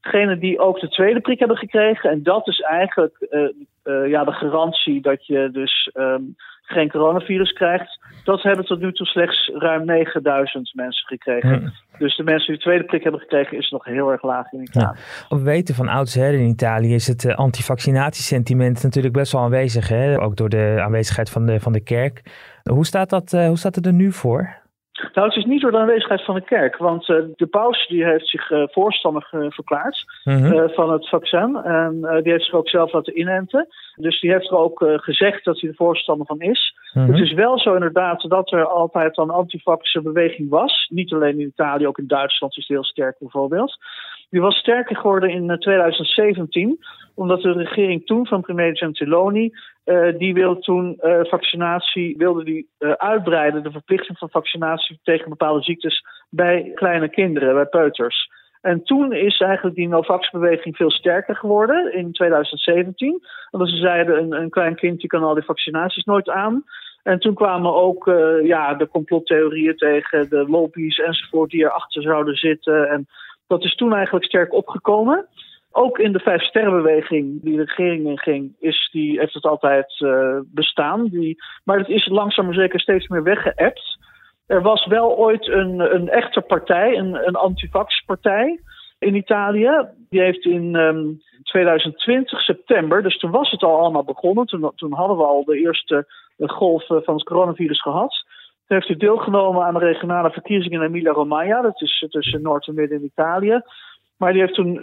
degenen 0.00 0.38
die 0.38 0.58
ook 0.58 0.80
de 0.80 0.88
tweede 0.88 1.20
prik 1.20 1.38
hebben 1.38 1.56
gekregen, 1.56 2.10
en 2.10 2.22
dat 2.22 2.48
is 2.48 2.60
eigenlijk 2.60 3.26
uh, 3.30 3.48
uh, 3.84 4.08
ja, 4.08 4.24
de 4.24 4.32
garantie 4.32 5.00
dat 5.00 5.26
je 5.26 5.48
dus 5.52 5.90
um, 5.94 6.36
geen 6.62 6.90
coronavirus 6.90 7.52
krijgt. 7.52 7.98
Dat 8.24 8.42
hebben 8.42 8.64
tot 8.64 8.80
nu 8.80 8.92
toe 8.92 9.06
slechts 9.06 9.50
ruim 9.54 9.84
9000 9.84 10.74
mensen 10.74 11.06
gekregen. 11.06 11.72
Dus 12.00 12.16
de 12.16 12.22
mensen 12.22 12.46
die 12.46 12.56
de 12.56 12.62
tweede 12.62 12.84
prik 12.84 13.02
hebben 13.02 13.20
gekregen 13.20 13.58
is 13.58 13.70
nog 13.70 13.84
heel 13.84 14.10
erg 14.10 14.22
laag 14.22 14.52
in 14.52 14.62
Italië. 14.62 14.98
Ja. 15.28 15.36
We 15.36 15.42
weten 15.42 15.74
van 15.74 15.88
oudsher 15.88 16.32
in 16.32 16.46
Italië 16.46 16.94
is 16.94 17.06
het 17.06 17.24
uh, 17.24 17.34
antivaccinatiesentiment 17.34 18.82
natuurlijk 18.82 19.14
best 19.14 19.32
wel 19.32 19.42
aanwezig. 19.42 19.88
Hè? 19.88 20.20
Ook 20.20 20.36
door 20.36 20.48
de 20.48 20.78
aanwezigheid 20.80 21.30
van 21.30 21.46
de, 21.46 21.60
van 21.60 21.72
de 21.72 21.80
kerk. 21.80 22.22
Hoe 22.62 22.86
staat, 22.86 23.10
dat, 23.10 23.32
uh, 23.32 23.46
hoe 23.46 23.58
staat 23.58 23.74
het 23.74 23.86
er 23.86 23.92
nu 23.92 24.12
voor? 24.12 24.59
Nou, 25.14 25.28
het 25.28 25.36
is 25.36 25.44
niet 25.44 25.60
door 25.60 25.70
de 25.70 25.78
aanwezigheid 25.78 26.24
van 26.24 26.34
de 26.34 26.40
kerk, 26.40 26.76
want 26.76 27.08
uh, 27.08 27.16
de 27.36 27.46
paus 27.46 27.86
die 27.88 28.04
heeft 28.04 28.28
zich 28.28 28.50
uh, 28.50 28.62
voorstander 28.70 29.28
uh, 29.32 29.46
verklaard 29.50 30.04
mm-hmm. 30.24 30.70
van 30.70 30.92
het 30.92 31.08
vaccin. 31.08 31.56
En 31.56 32.00
die 32.22 32.32
heeft 32.32 32.44
zich 32.44 32.54
ook 32.54 32.68
zelf 32.68 32.92
laten 32.92 33.18
inenten. 33.18 33.66
Dus 33.94 34.20
die 34.20 34.32
heeft 34.32 34.50
er 34.50 34.56
ook 34.56 34.84
gezegd 34.96 35.44
dat 35.44 35.60
hij 35.60 35.70
er 35.70 35.76
voorstander 35.76 36.26
van 36.26 36.40
is. 36.40 36.74
Mm-hmm. 36.92 37.12
Het 37.12 37.22
is 37.22 37.32
wel 37.32 37.58
zo 37.58 37.74
inderdaad 37.74 38.24
dat 38.28 38.52
er 38.52 38.66
altijd 38.66 39.18
een 39.18 39.30
antivaxische 39.30 40.02
beweging 40.02 40.48
was. 40.48 40.86
Niet 40.90 41.12
alleen 41.12 41.40
in 41.40 41.46
Italië, 41.46 41.86
ook 41.86 41.98
in 41.98 42.06
Duitsland 42.06 42.56
is 42.56 42.66
het 42.66 42.76
heel 42.76 42.84
sterk 42.84 43.18
bijvoorbeeld. 43.18 43.78
Die 44.30 44.40
was 44.40 44.56
sterker 44.56 44.96
geworden 44.96 45.30
in 45.30 45.58
2017, 45.58 46.78
omdat 47.14 47.42
de 47.42 47.52
regering 47.52 48.06
toen 48.06 48.26
van 48.26 48.40
premier 48.40 48.76
Gentiloni 48.76 49.50
uh, 49.84 50.18
die 50.18 50.34
wilde 50.34 50.60
toen 50.60 50.98
uh, 51.00 51.20
vaccinatie 51.22 52.16
wilde 52.16 52.44
die, 52.44 52.68
uitbreiden, 52.96 53.62
de 53.62 53.70
verplichting 53.70 54.18
van 54.18 54.30
vaccinatie 54.30 54.98
tegen 55.02 55.28
bepaalde 55.28 55.62
ziektes 55.62 56.04
bij 56.28 56.70
kleine 56.74 57.08
kinderen, 57.08 57.54
bij 57.54 57.66
peuters. 57.66 58.28
En 58.60 58.82
toen 58.84 59.12
is 59.12 59.40
eigenlijk 59.40 59.76
die 59.76 59.88
Novax-beweging 59.88 60.76
veel 60.76 60.90
sterker 60.90 61.36
geworden 61.36 61.94
in 61.94 62.12
2017. 62.12 63.22
Omdat 63.50 63.68
ze 63.68 63.76
zeiden: 63.76 64.18
een, 64.18 64.32
een 64.32 64.50
klein 64.50 64.74
kindje 64.74 65.08
kan 65.08 65.22
al 65.22 65.34
die 65.34 65.44
vaccinaties 65.44 66.04
nooit 66.04 66.28
aan. 66.28 66.64
En 67.02 67.18
toen 67.18 67.34
kwamen 67.34 67.74
ook 67.74 68.04
ja, 68.42 68.74
de 68.74 68.88
complottheorieën 68.88 69.76
tegen 69.76 70.28
de 70.28 70.44
lobby's 70.48 70.98
enzovoort 70.98 71.50
die 71.50 71.64
erachter 71.64 72.02
zouden 72.02 72.34
zitten. 72.34 72.88
En 72.88 73.06
Dat 73.50 73.64
is 73.64 73.74
toen 73.74 73.94
eigenlijk 73.94 74.24
sterk 74.24 74.52
opgekomen. 74.52 75.26
Ook 75.72 75.98
in 75.98 76.12
de 76.12 76.18
vijf 76.18 76.42
sterrenbeweging 76.42 77.42
die 77.42 77.56
de 77.56 77.64
regering 77.64 78.06
inging, 78.06 78.56
is 78.58 78.88
die, 78.92 79.18
heeft 79.18 79.34
het 79.34 79.44
altijd 79.44 80.00
uh, 80.00 80.38
bestaan. 80.44 81.06
Die, 81.06 81.36
maar 81.64 81.78
het 81.78 81.88
is 81.88 82.06
langzaam 82.06 82.44
maar 82.44 82.54
zeker 82.54 82.80
steeds 82.80 83.08
meer 83.08 83.22
weggeëpt. 83.22 83.98
Er 84.46 84.62
was 84.62 84.86
wel 84.86 85.16
ooit 85.16 85.48
een, 85.48 85.94
een 85.94 86.08
echte 86.08 86.40
partij, 86.40 86.96
een, 86.98 87.26
een 87.26 87.34
antivax-partij 87.34 88.60
in 88.98 89.14
Italië. 89.14 89.86
Die 90.08 90.20
heeft 90.20 90.44
in 90.44 90.74
um, 90.74 91.20
2020 91.42 92.40
september, 92.40 93.02
dus 93.02 93.18
toen 93.18 93.30
was 93.30 93.50
het 93.50 93.62
al 93.62 93.78
allemaal 93.78 94.04
begonnen. 94.04 94.46
Toen, 94.46 94.72
toen 94.74 94.92
hadden 94.92 95.16
we 95.16 95.24
al 95.24 95.44
de 95.44 95.58
eerste 95.58 96.06
golf 96.38 96.86
van 96.86 97.14
het 97.14 97.24
coronavirus 97.24 97.82
gehad. 97.82 98.24
Toen 98.70 98.78
heeft 98.78 98.90
hij 98.90 99.08
deelgenomen 99.08 99.64
aan 99.64 99.74
de 99.74 99.80
regionale 99.80 100.30
verkiezingen 100.30 100.80
in 100.80 100.86
Emilia-Romagna. 100.86 101.60
Dat 101.60 101.82
is 101.82 102.06
tussen 102.08 102.42
Noord 102.42 102.66
en 102.66 102.74
Midden 102.74 102.98
in 102.98 103.04
Italië. 103.04 103.60
Maar 104.16 104.32
die 104.32 104.40
heeft 104.40 104.54
toen 104.54 104.80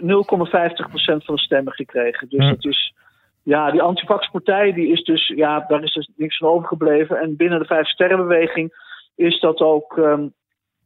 van 1.24 1.34
de 1.34 1.40
stemmen 1.40 1.72
gekregen. 1.72 2.28
Dus 2.28 2.48
dat 2.48 2.64
is. 2.64 2.94
Ja, 3.42 3.70
die 3.70 3.82
antivax-partij 3.82 4.72
die 4.72 4.92
is 4.92 5.02
dus. 5.02 5.28
Ja, 5.28 5.64
daar 5.68 5.82
is 5.82 5.92
dus 5.92 6.10
niks 6.16 6.36
van 6.36 6.48
overgebleven. 6.48 7.20
En 7.20 7.36
binnen 7.36 7.58
de 7.58 7.64
Vijf 7.64 7.88
Sterrenbeweging 7.88 8.72
is 9.16 9.40
dat 9.40 9.60
ook. 9.60 9.96
Um, 9.96 10.32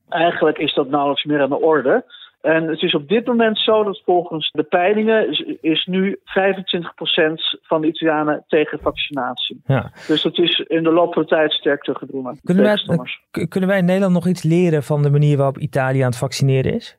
eigenlijk 0.09 0.59
is 0.59 0.75
dat 0.75 0.89
nauwelijks 0.89 1.25
meer 1.25 1.43
aan 1.43 1.49
de 1.49 1.61
orde. 1.61 2.05
En 2.43 2.69
het 2.69 2.83
is 2.83 2.95
op 2.95 3.09
dit 3.09 3.27
moment 3.27 3.59
zo 3.59 3.85
dat 3.85 4.03
volgens 4.05 4.51
de 4.51 4.63
peilingen 4.63 5.29
is, 5.61 5.85
nu 5.87 6.17
25% 6.17 6.21
van 7.63 7.81
de 7.81 7.87
Italianen 7.87 8.45
tegen 8.49 8.79
vaccinatie. 8.83 9.61
Ja. 9.67 9.91
Dus 10.07 10.23
dat 10.23 10.39
is 10.39 10.59
in 10.59 10.83
de 10.83 10.93
loop 10.93 11.13
van 11.13 11.23
de 11.23 11.29
tijd 11.29 11.53
sterk 11.53 11.83
teruggedrongen. 11.83 12.39
Kunnen 12.45 12.65
wij, 12.65 13.47
kunnen 13.49 13.69
wij 13.69 13.79
in 13.79 13.85
Nederland 13.85 14.13
nog 14.13 14.27
iets 14.27 14.43
leren 14.43 14.83
van 14.83 15.03
de 15.03 15.11
manier 15.11 15.37
waarop 15.37 15.59
Italië 15.59 16.01
aan 16.01 16.11
het 16.11 16.19
vaccineren 16.19 16.75
is? 16.75 16.99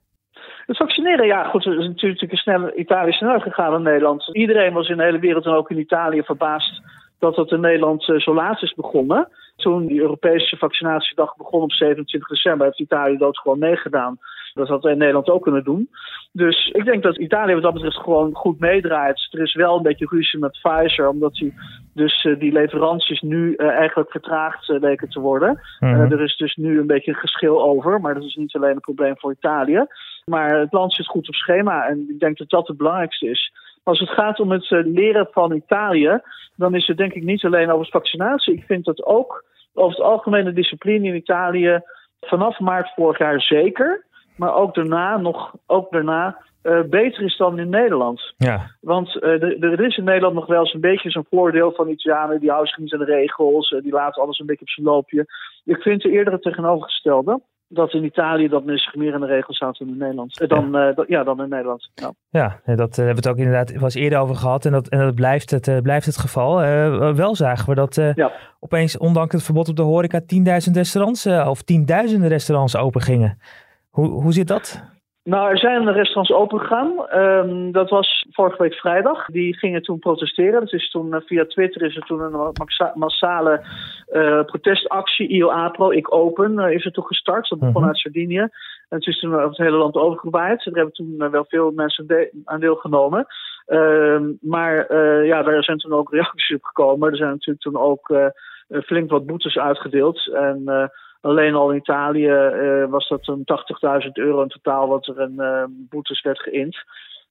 Het 0.65 0.77
vaccineren, 0.77 1.25
ja, 1.25 1.43
goed, 1.43 1.63
het 1.63 1.79
is 1.79 1.87
natuurlijk 1.87 2.31
een 2.31 2.37
snelle 2.37 2.75
Italië 2.75 3.11
sneller 3.11 3.41
gegaan 3.41 3.71
dan 3.71 3.83
Nederland. 3.83 4.29
Iedereen 4.31 4.73
was 4.73 4.89
in 4.89 4.97
de 4.97 5.03
hele 5.03 5.19
wereld 5.19 5.45
en 5.45 5.51
ook 5.51 5.69
in 5.69 5.79
Italië 5.79 6.23
verbaasd 6.23 6.81
dat 7.19 7.35
het 7.35 7.51
in 7.51 7.59
Nederland 7.59 8.09
eh, 8.09 8.19
zo 8.19 8.33
laat 8.33 8.61
is 8.61 8.73
begonnen. 8.73 9.29
Toen 9.55 9.87
die 9.87 10.01
Europese 10.01 10.57
vaccinatiedag 10.57 11.35
begon 11.35 11.61
op 11.61 11.71
27 11.71 12.29
december, 12.29 12.65
heeft 12.65 12.79
Italië 12.79 13.17
dat 13.17 13.37
gewoon 13.37 13.59
meegedaan. 13.59 14.17
Dat 14.53 14.67
had 14.67 14.85
in 14.85 14.97
Nederland 14.97 15.29
ook 15.29 15.43
kunnen 15.43 15.63
doen. 15.63 15.89
Dus 16.31 16.67
ik 16.67 16.85
denk 16.85 17.03
dat 17.03 17.17
Italië 17.17 17.53
wat 17.53 17.63
dat 17.63 17.73
betreft 17.73 17.97
gewoon 17.97 18.35
goed 18.35 18.59
meedraait. 18.59 19.27
Er 19.31 19.41
is 19.41 19.53
wel 19.53 19.77
een 19.77 19.83
beetje 19.83 20.07
ruzie 20.09 20.39
met 20.39 20.59
Pfizer, 20.61 21.07
omdat 21.07 21.33
die, 21.33 21.53
dus, 21.93 22.23
uh, 22.23 22.39
die 22.39 22.51
leveranties 22.51 23.21
nu 23.21 23.53
uh, 23.57 23.67
eigenlijk 23.67 24.11
vertraagd 24.11 24.69
uh, 24.69 24.79
leken 24.79 25.09
te 25.09 25.19
worden. 25.19 25.59
Mhm. 25.79 26.11
er 26.11 26.21
is 26.21 26.37
dus 26.37 26.55
nu 26.55 26.79
een 26.79 26.87
beetje 26.87 27.11
een 27.11 27.17
geschil 27.17 27.63
over, 27.63 28.01
maar 28.01 28.13
dat 28.13 28.23
is 28.23 28.35
niet 28.35 28.55
alleen 28.55 28.75
een 28.75 28.79
probleem 28.79 29.17
voor 29.17 29.31
Italië. 29.31 29.85
Maar 30.25 30.59
het 30.59 30.73
land 30.73 30.93
zit 30.93 31.07
goed 31.07 31.27
op 31.27 31.35
schema 31.35 31.87
en 31.87 32.05
ik 32.09 32.19
denk 32.19 32.37
dat 32.37 32.49
dat 32.49 32.67
het 32.67 32.77
belangrijkste 32.77 33.29
is. 33.29 33.53
Als 33.83 33.99
het 33.99 34.09
gaat 34.09 34.39
om 34.39 34.51
het 34.51 34.69
leren 34.69 35.27
van 35.31 35.51
Italië, 35.51 36.19
dan 36.55 36.75
is 36.75 36.87
het 36.87 36.97
denk 36.97 37.13
ik 37.13 37.23
niet 37.23 37.45
alleen 37.45 37.71
over 37.71 37.87
vaccinatie. 37.87 38.53
Ik 38.53 38.63
vind 38.65 38.85
dat 38.85 39.05
ook 39.05 39.43
over 39.73 39.97
het 39.97 40.05
algemene 40.05 40.53
discipline 40.53 41.07
in 41.07 41.15
Italië 41.15 41.81
vanaf 42.19 42.59
maart 42.59 42.93
vorig 42.95 43.17
jaar 43.17 43.41
zeker 43.41 44.05
maar 44.35 44.55
ook 44.55 44.75
daarna 44.75 45.17
nog 45.17 45.55
ook 45.65 45.91
daarna 45.91 46.37
uh, 46.63 46.81
beter 46.89 47.23
is 47.23 47.37
dan 47.37 47.59
in 47.59 47.69
Nederland. 47.69 48.33
Ja. 48.37 48.71
Want 48.81 49.15
uh, 49.15 49.63
er 49.63 49.85
is 49.85 49.97
in 49.97 50.03
Nederland 50.03 50.33
nog 50.33 50.45
wel 50.45 50.59
eens 50.59 50.73
een 50.73 50.81
beetje 50.81 51.09
zo'n 51.09 51.25
voordeel 51.29 51.71
van 51.71 51.89
Italianen 51.89 52.39
die 52.39 52.49
houden 52.49 52.69
zich 52.69 52.79
niet 52.79 52.93
aan 52.93 52.99
de 52.99 53.05
regels, 53.05 53.71
uh, 53.71 53.81
die 53.81 53.91
laten 53.91 54.21
alles 54.21 54.39
een 54.39 54.45
beetje 54.45 54.61
op 54.61 54.69
zijn 54.69 54.85
loopje. 54.85 55.25
Ik 55.63 55.81
vind 55.81 56.03
er 56.03 56.11
eerder 56.11 56.33
het 56.33 56.41
tegenovergestelde. 56.41 57.41
Dat 57.67 57.93
in 57.93 58.03
Italië 58.03 58.47
dat 58.47 58.63
men 58.63 58.77
zich 58.77 58.95
meer 58.95 59.13
aan 59.13 59.19
de 59.19 59.27
regels 59.27 59.59
houdt 59.59 59.79
dan 59.79 59.87
in 59.87 59.97
Nederland. 59.97 60.47
Dan, 60.49 60.71
ja. 60.71 61.03
ja, 61.07 61.23
dan 61.23 61.41
in 61.41 61.49
Nederland. 61.49 61.89
Ja, 61.95 62.13
ja 62.29 62.75
dat 62.75 62.95
hebben 62.95 63.15
we 63.15 63.19
het 63.21 63.27
ook 63.27 63.37
inderdaad 63.37 63.79
was 63.79 63.93
eerder 63.93 64.19
over 64.19 64.35
gehad. 64.35 64.65
En 64.65 64.71
dat, 64.71 64.87
en 64.87 64.99
dat 64.99 65.15
blijft, 65.15 65.51
het, 65.51 65.81
blijft 65.83 66.05
het 66.05 66.17
geval. 66.17 66.55
wel 67.15 67.35
zagen 67.35 67.69
we 67.69 67.75
dat 67.75 67.95
ja. 68.15 68.31
opeens, 68.59 68.97
ondanks 68.97 69.33
het 69.33 69.43
verbod 69.43 69.69
op 69.69 69.75
de 69.75 69.81
horeca, 69.81 70.21
10.000 70.21 70.25
restaurants 70.73 71.25
of 71.25 71.61
tienduizenden 71.61 72.29
restaurants 72.29 72.75
open 72.77 73.01
gingen. 73.01 73.37
Hoe, 73.93 74.07
hoe 74.07 74.33
zit 74.33 74.47
dat? 74.47 74.91
Nou, 75.23 75.49
er 75.49 75.57
zijn 75.57 75.91
restaurants 75.91 76.31
opengegaan. 76.31 77.19
Um, 77.19 77.71
dat 77.71 77.89
was 77.89 78.25
vorige 78.31 78.61
week 78.61 78.73
vrijdag. 78.73 79.25
Die 79.25 79.57
gingen 79.57 79.81
toen 79.81 79.99
protesteren. 79.99 80.61
Dus 80.61 80.71
is 80.71 80.89
toen, 80.89 81.07
uh, 81.07 81.19
via 81.25 81.45
Twitter 81.45 81.81
is 81.81 81.95
er 81.95 82.05
toen 82.05 82.21
een 82.21 82.53
massale 82.93 83.65
uh, 84.13 84.43
protestactie. 84.43 85.27
IOA 85.27 85.69
Pro, 85.69 85.91
ik 85.91 86.13
open, 86.13 86.59
uh, 86.59 86.71
is 86.71 86.85
er 86.85 86.91
toen 86.91 87.05
gestart. 87.05 87.49
Dat 87.49 87.59
begon 87.59 87.81
mhm. 87.81 87.85
uit 87.85 87.97
Sardinië. 87.97 88.39
En 88.89 88.97
het 88.97 89.07
is 89.07 89.19
toen 89.19 89.33
over 89.33 89.47
het 89.47 89.57
hele 89.57 89.77
land 89.77 89.95
overgewaaid. 89.95 90.65
Er 90.65 90.75
hebben 90.75 90.93
toen 90.93 91.29
wel 91.31 91.45
veel 91.47 91.71
mensen 91.71 92.07
de 92.07 92.41
aan 92.45 92.59
deelgenomen. 92.59 93.25
Ehm, 93.65 94.31
maar 94.41 94.95
ja, 95.25 95.43
daar 95.43 95.63
zijn 95.63 95.77
toen 95.77 95.93
ook 95.93 96.11
reacties 96.11 96.55
op 96.55 96.63
gekomen. 96.63 97.11
Er 97.11 97.17
zijn 97.17 97.29
natuurlijk 97.29 97.61
toen 97.61 97.77
ook 97.77 98.31
flink 98.81 99.09
wat 99.09 99.25
boetes 99.25 99.57
uitgedeeld. 99.57 100.27
En 100.33 100.91
Alleen 101.23 101.55
al 101.55 101.71
in 101.71 101.77
Italië 101.77 102.29
uh, 102.29 102.85
was 102.85 103.07
dat 103.07 103.27
een 103.27 103.45
80.000 104.05 104.11
euro 104.13 104.41
in 104.41 104.47
totaal 104.47 104.87
wat 104.87 105.07
er 105.07 105.19
een 105.19 105.87
boetes 105.89 106.21
werd 106.21 106.39
geïnd. 106.39 106.77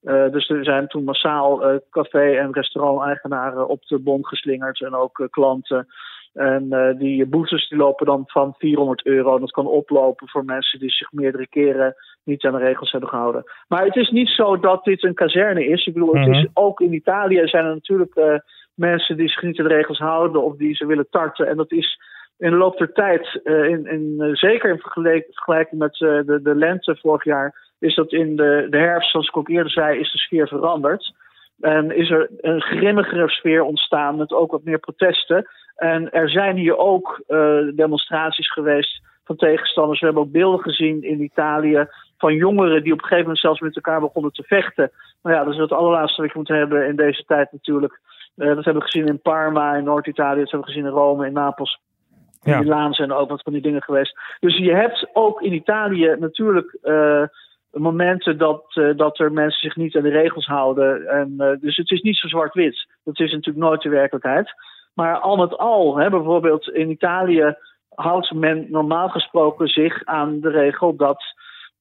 Uh, 0.02 0.30
dus 0.30 0.48
er 0.48 0.64
zijn 0.64 0.86
toen 0.88 1.04
massaal 1.04 1.80
café- 1.90 2.36
en 2.36 2.52
restaurant-eigenaren 2.52 3.68
op 3.68 3.86
de 3.86 3.98
bon 3.98 4.26
geslingerd 4.26 4.80
en 4.80 4.94
ook 4.94 5.28
klanten. 5.30 5.86
En 6.32 6.94
die 6.98 7.26
boetes 7.26 7.68
die 7.68 7.78
lopen 7.78 8.06
dan 8.06 8.22
van 8.26 8.54
400 8.58 9.06
euro. 9.06 9.34
En 9.34 9.40
dat 9.40 9.50
kan 9.50 9.66
oplopen 9.66 10.28
voor 10.28 10.44
mensen 10.44 10.78
die 10.78 10.90
zich 10.90 11.12
meerdere 11.12 11.46
keren 11.46 11.94
niet 12.24 12.44
aan 12.44 12.52
de 12.52 12.58
regels 12.58 12.90
hebben 12.90 13.08
gehouden. 13.08 13.44
Maar 13.68 13.84
het 13.84 13.96
is 13.96 14.10
niet 14.10 14.28
zo 14.28 14.58
dat 14.58 14.84
dit 14.84 15.04
een 15.04 15.14
kazerne 15.14 15.66
is. 15.66 15.86
Ik 15.86 15.92
bedoel, 15.92 16.14
het 16.14 16.28
is, 16.28 16.42
mhm. 16.42 16.50
ook 16.54 16.80
in 16.80 16.92
Italië 16.92 17.48
zijn 17.48 17.64
er 17.64 17.74
natuurlijk 17.74 18.42
mensen 18.90 19.16
die 19.16 19.28
zich 19.28 19.42
niet 19.42 19.58
aan 19.58 19.68
de 19.68 19.74
regels 19.74 19.98
houden 19.98 20.42
of 20.42 20.56
die 20.56 20.74
ze 20.74 20.86
willen 20.86 21.06
tarten. 21.10 21.46
En 21.46 21.56
dat 21.56 21.72
is 21.72 21.98
in 22.38 22.50
de 22.50 22.56
loop 22.56 22.78
der 22.78 22.92
tijd, 22.92 23.40
uh, 23.44 23.68
in, 23.68 23.86
in, 23.86 24.14
uh, 24.18 24.34
zeker 24.34 24.70
in 24.70 24.78
vergelijking 24.78 25.80
met 25.80 26.00
uh, 26.00 26.08
de, 26.26 26.40
de 26.42 26.54
lente 26.54 26.96
vorig 26.96 27.24
jaar, 27.24 27.70
is 27.78 27.94
dat 27.94 28.12
in 28.12 28.36
de, 28.36 28.66
de 28.70 28.78
herfst, 28.78 29.10
zoals 29.10 29.28
ik 29.28 29.36
ook 29.36 29.48
eerder 29.48 29.72
zei, 29.72 29.98
is 29.98 30.12
de 30.12 30.18
sfeer 30.18 30.48
veranderd. 30.48 31.14
En 31.60 31.96
is 31.96 32.10
er 32.10 32.30
een 32.40 32.60
grimmigere 32.60 33.28
sfeer 33.28 33.62
ontstaan 33.62 34.16
met 34.16 34.32
ook 34.32 34.50
wat 34.50 34.64
meer 34.64 34.78
protesten. 34.78 35.46
En 35.76 36.10
er 36.10 36.30
zijn 36.30 36.56
hier 36.56 36.76
ook 36.76 37.24
demonstraties 37.74 38.52
geweest 38.52 39.02
van 39.24 39.36
tegenstanders. 39.36 40.00
We 40.00 40.06
hebben 40.06 40.22
ook 40.22 40.32
beelden 40.32 40.60
gezien 40.60 41.02
in 41.02 41.22
Italië 41.22 41.86
van 42.18 42.34
jongeren 42.34 42.82
die 42.82 42.92
op 42.92 42.98
een 42.98 43.04
gegeven 43.04 43.22
moment 43.22 43.38
zelfs 43.38 43.60
met 43.60 43.76
elkaar 43.76 44.00
begonnen 44.00 44.32
te 44.32 44.42
vechten. 44.42 44.90
Nou 45.22 45.36
ja, 45.36 45.44
dat 45.44 45.52
is 45.52 45.58
het 45.58 45.72
allerlaatste 45.72 46.22
wat 46.22 46.32
je 46.32 46.38
moet 46.38 46.48
hebben 46.48 46.86
in 46.86 46.96
deze 46.96 47.24
tijd 47.24 47.52
natuurlijk. 47.52 48.00
Dat 48.34 48.64
hebben 48.64 48.82
we 48.82 48.90
gezien 48.90 49.06
in 49.06 49.20
Parma, 49.20 49.74
in 49.74 49.84
Noord-Italië, 49.84 50.40
dat 50.40 50.50
hebben 50.50 50.68
we 50.68 50.74
gezien 50.74 50.88
in 50.88 50.96
Rome, 50.96 51.26
in 51.26 51.32
Napels. 51.32 51.80
In 52.42 52.58
Milaan 52.58 52.92
zijn 52.92 53.10
er 53.10 53.16
ook 53.16 53.28
wat 53.28 53.42
van 53.42 53.52
die 53.52 53.62
dingen 53.62 53.82
geweest. 53.82 54.18
Dus 54.40 54.56
je 54.56 54.74
hebt 54.74 55.08
ook 55.12 55.42
in 55.42 55.52
Italië 55.52 56.16
natuurlijk 56.18 56.78
uh, 56.82 57.22
momenten 57.70 58.38
dat, 58.38 58.64
uh, 58.74 58.96
dat 58.96 59.18
er 59.18 59.32
mensen 59.32 59.60
zich 59.60 59.76
niet 59.76 59.96
aan 59.96 60.02
de 60.02 60.08
regels 60.08 60.46
houden. 60.46 61.08
En, 61.08 61.34
uh, 61.38 61.50
dus 61.60 61.76
het 61.76 61.90
is 61.90 62.00
niet 62.00 62.16
zo 62.16 62.28
zwart-wit. 62.28 62.86
Dat 63.04 63.20
is 63.20 63.32
natuurlijk 63.32 63.64
nooit 63.64 63.82
de 63.82 63.88
werkelijkheid. 63.88 64.54
Maar 64.94 65.18
al 65.18 65.36
met 65.36 65.58
al, 65.58 65.96
hè, 65.96 66.10
bijvoorbeeld 66.10 66.68
in 66.68 66.90
Italië 66.90 67.54
houdt 67.88 68.32
men 68.32 68.66
normaal 68.70 69.08
gesproken 69.08 69.68
zich 69.68 70.04
aan 70.04 70.40
de 70.40 70.50
regel 70.50 70.96
dat 70.96 71.22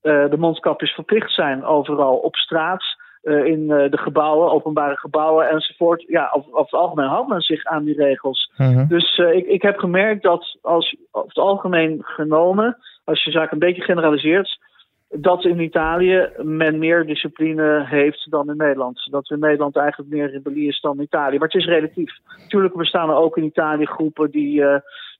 de 0.01 0.37
mondkapjes 0.37 0.91
verplicht 0.91 1.33
zijn 1.33 1.63
overal 1.63 2.15
op 2.17 2.35
straat. 2.35 2.83
Uh, 3.23 3.45
in 3.45 3.59
uh, 3.59 3.89
de 3.91 3.97
gebouwen, 3.97 4.51
openbare 4.51 4.97
gebouwen 4.97 5.49
enzovoort. 5.49 6.03
Ja, 6.07 6.31
over, 6.33 6.49
over 6.51 6.71
het 6.71 6.79
algemeen 6.79 7.07
houdt 7.09 7.29
men 7.29 7.41
zich 7.41 7.65
aan 7.65 7.83
die 7.83 7.95
regels. 7.95 8.51
Mm-hmm. 8.57 8.87
Dus 8.87 9.17
uh, 9.17 9.33
ik, 9.33 9.45
ik 9.45 9.61
heb 9.61 9.77
gemerkt 9.77 10.23
dat 10.23 10.57
als 10.61 10.95
over 11.11 11.29
het 11.29 11.37
algemeen 11.37 11.99
genomen, 12.03 12.77
als 13.03 13.23
je 13.23 13.31
zaak 13.31 13.51
een 13.51 13.59
beetje 13.59 13.81
generaliseert, 13.81 14.59
dat 15.09 15.45
in 15.45 15.59
Italië 15.59 16.29
men 16.37 16.79
meer 16.79 17.05
discipline 17.05 17.85
heeft 17.85 18.31
dan 18.31 18.49
in 18.49 18.57
Nederland. 18.57 19.07
Dat 19.11 19.29
in 19.29 19.39
Nederland 19.39 19.75
eigenlijk 19.75 20.09
meer 20.09 20.31
rebellie 20.31 20.67
is 20.67 20.79
dan 20.79 20.97
in 20.97 21.03
Italië. 21.03 21.37
Maar 21.37 21.47
het 21.47 21.61
is 21.61 21.65
relatief. 21.65 22.11
Natuurlijk 22.41 22.75
bestaan 22.75 23.09
er 23.09 23.15
ook 23.15 23.37
in 23.37 23.43
Italië 23.43 23.85
groepen 23.85 24.31
die 24.31 24.63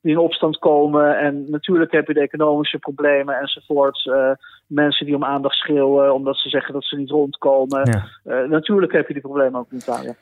die 0.02 0.12
in 0.12 0.18
opstand 0.18 0.58
komen. 0.58 1.18
En 1.18 1.46
natuurlijk 1.50 1.92
heb 1.92 2.08
je 2.08 2.14
de 2.14 2.22
economische 2.22 2.80
problemen 2.80 3.40
enzovoort. 3.40 4.06
Uh, 4.06 4.32
mensen 4.68 5.06
die 5.06 5.16
om 5.16 5.24
aandacht 5.24 5.56
schreeuwen 5.56 6.14
omdat 6.14 6.38
ze 6.38 6.50
zeggen 6.50 6.74
dat 6.74 6.84
ze 6.84 6.98
niet 6.98 7.10
rondkomen. 7.10 8.06
Uh, 8.24 8.50
natuurlijk 8.50 8.92
heb 8.92 9.08
je 9.08 9.14
die 9.14 9.22
problemen 9.22 9.60
ook 9.60 9.72
in 9.72 9.78
Italië. 9.78 10.14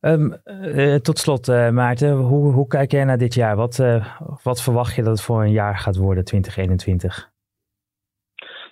Um, 0.00 0.36
uh, 0.44 0.94
tot 0.94 1.18
slot, 1.18 1.46
Maarten, 1.70 2.12
hoe, 2.12 2.52
hoe 2.52 2.66
kijk 2.66 2.90
jij 2.90 3.04
naar 3.04 3.18
dit 3.18 3.34
jaar? 3.34 3.56
Wat, 3.56 3.84
wat 4.42 4.62
verwacht 4.62 4.94
je 4.94 5.02
dat 5.02 5.10
het 5.10 5.22
voor 5.22 5.42
een 5.42 5.52
jaar 5.52 5.78
gaat 5.78 5.96
worden, 5.96 6.24
2021? 6.24 7.30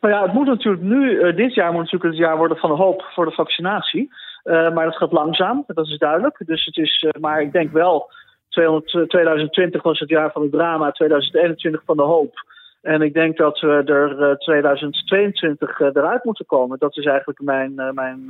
Nou 0.00 0.14
ja, 0.14 0.22
het 0.22 0.32
moet 0.32 0.46
natuurlijk 0.46 0.82
nu, 0.82 1.34
dit 1.34 1.54
jaar 1.54 1.72
moet 1.72 1.82
natuurlijk 1.82 2.10
het 2.14 2.22
jaar 2.22 2.36
worden 2.36 2.56
van 2.56 2.70
de 2.70 2.76
hoop 2.76 3.02
voor 3.02 3.24
de 3.24 3.30
vaccinatie. 3.30 4.12
maar 4.44 4.84
dat 4.84 4.96
gaat 4.96 5.12
langzaam, 5.12 5.64
dat 5.66 5.86
is 5.86 5.98
duidelijk. 5.98 6.42
Dus 6.46 6.64
het 6.64 6.76
is, 6.76 7.06
maar 7.20 7.42
ik 7.42 7.52
denk 7.52 7.72
wel 7.72 8.10
2020 8.54 9.82
was 9.82 9.98
het 9.98 10.08
jaar 10.08 10.32
van 10.32 10.42
het 10.42 10.52
drama, 10.52 10.90
2021 10.90 11.82
van 11.84 11.96
de 11.96 12.02
hoop. 12.02 12.52
En 12.82 13.02
ik 13.02 13.14
denk 13.14 13.36
dat 13.36 13.60
we 13.60 13.82
er 13.84 14.38
2022 14.38 15.80
eruit 15.80 16.24
moeten 16.24 16.46
komen. 16.46 16.78
Dat 16.78 16.96
is 16.96 17.04
eigenlijk 17.04 17.40
mijn, 17.40 17.74
mijn 17.94 18.24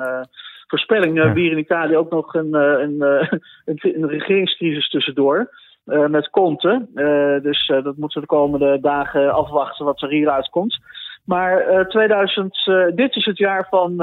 voorspelling. 0.67 1.17
Ja. 1.17 1.35
Hier 1.35 1.51
in 1.51 1.59
Italië 1.59 1.97
ook 1.97 2.11
nog 2.11 2.35
een, 2.35 2.55
een, 2.55 3.01
een, 3.65 3.79
een 3.83 4.09
regeringscrisis 4.09 4.89
tussendoor. 4.89 5.51
met 5.85 6.31
Conte. 6.31 6.87
dus 7.43 7.67
dat 7.67 7.97
moeten 7.97 8.21
we 8.21 8.27
de 8.27 8.35
komende 8.35 8.79
dagen 8.81 9.35
afwachten 9.35 9.85
wat 9.85 10.03
er 10.03 10.09
hieruit 10.09 10.49
komt. 10.49 10.79
Maar 11.25 11.87
2000, 11.89 12.65
dit 12.95 13.17
is 13.17 13.25
het 13.25 13.39
jaar 13.39 13.67
van 13.71 14.03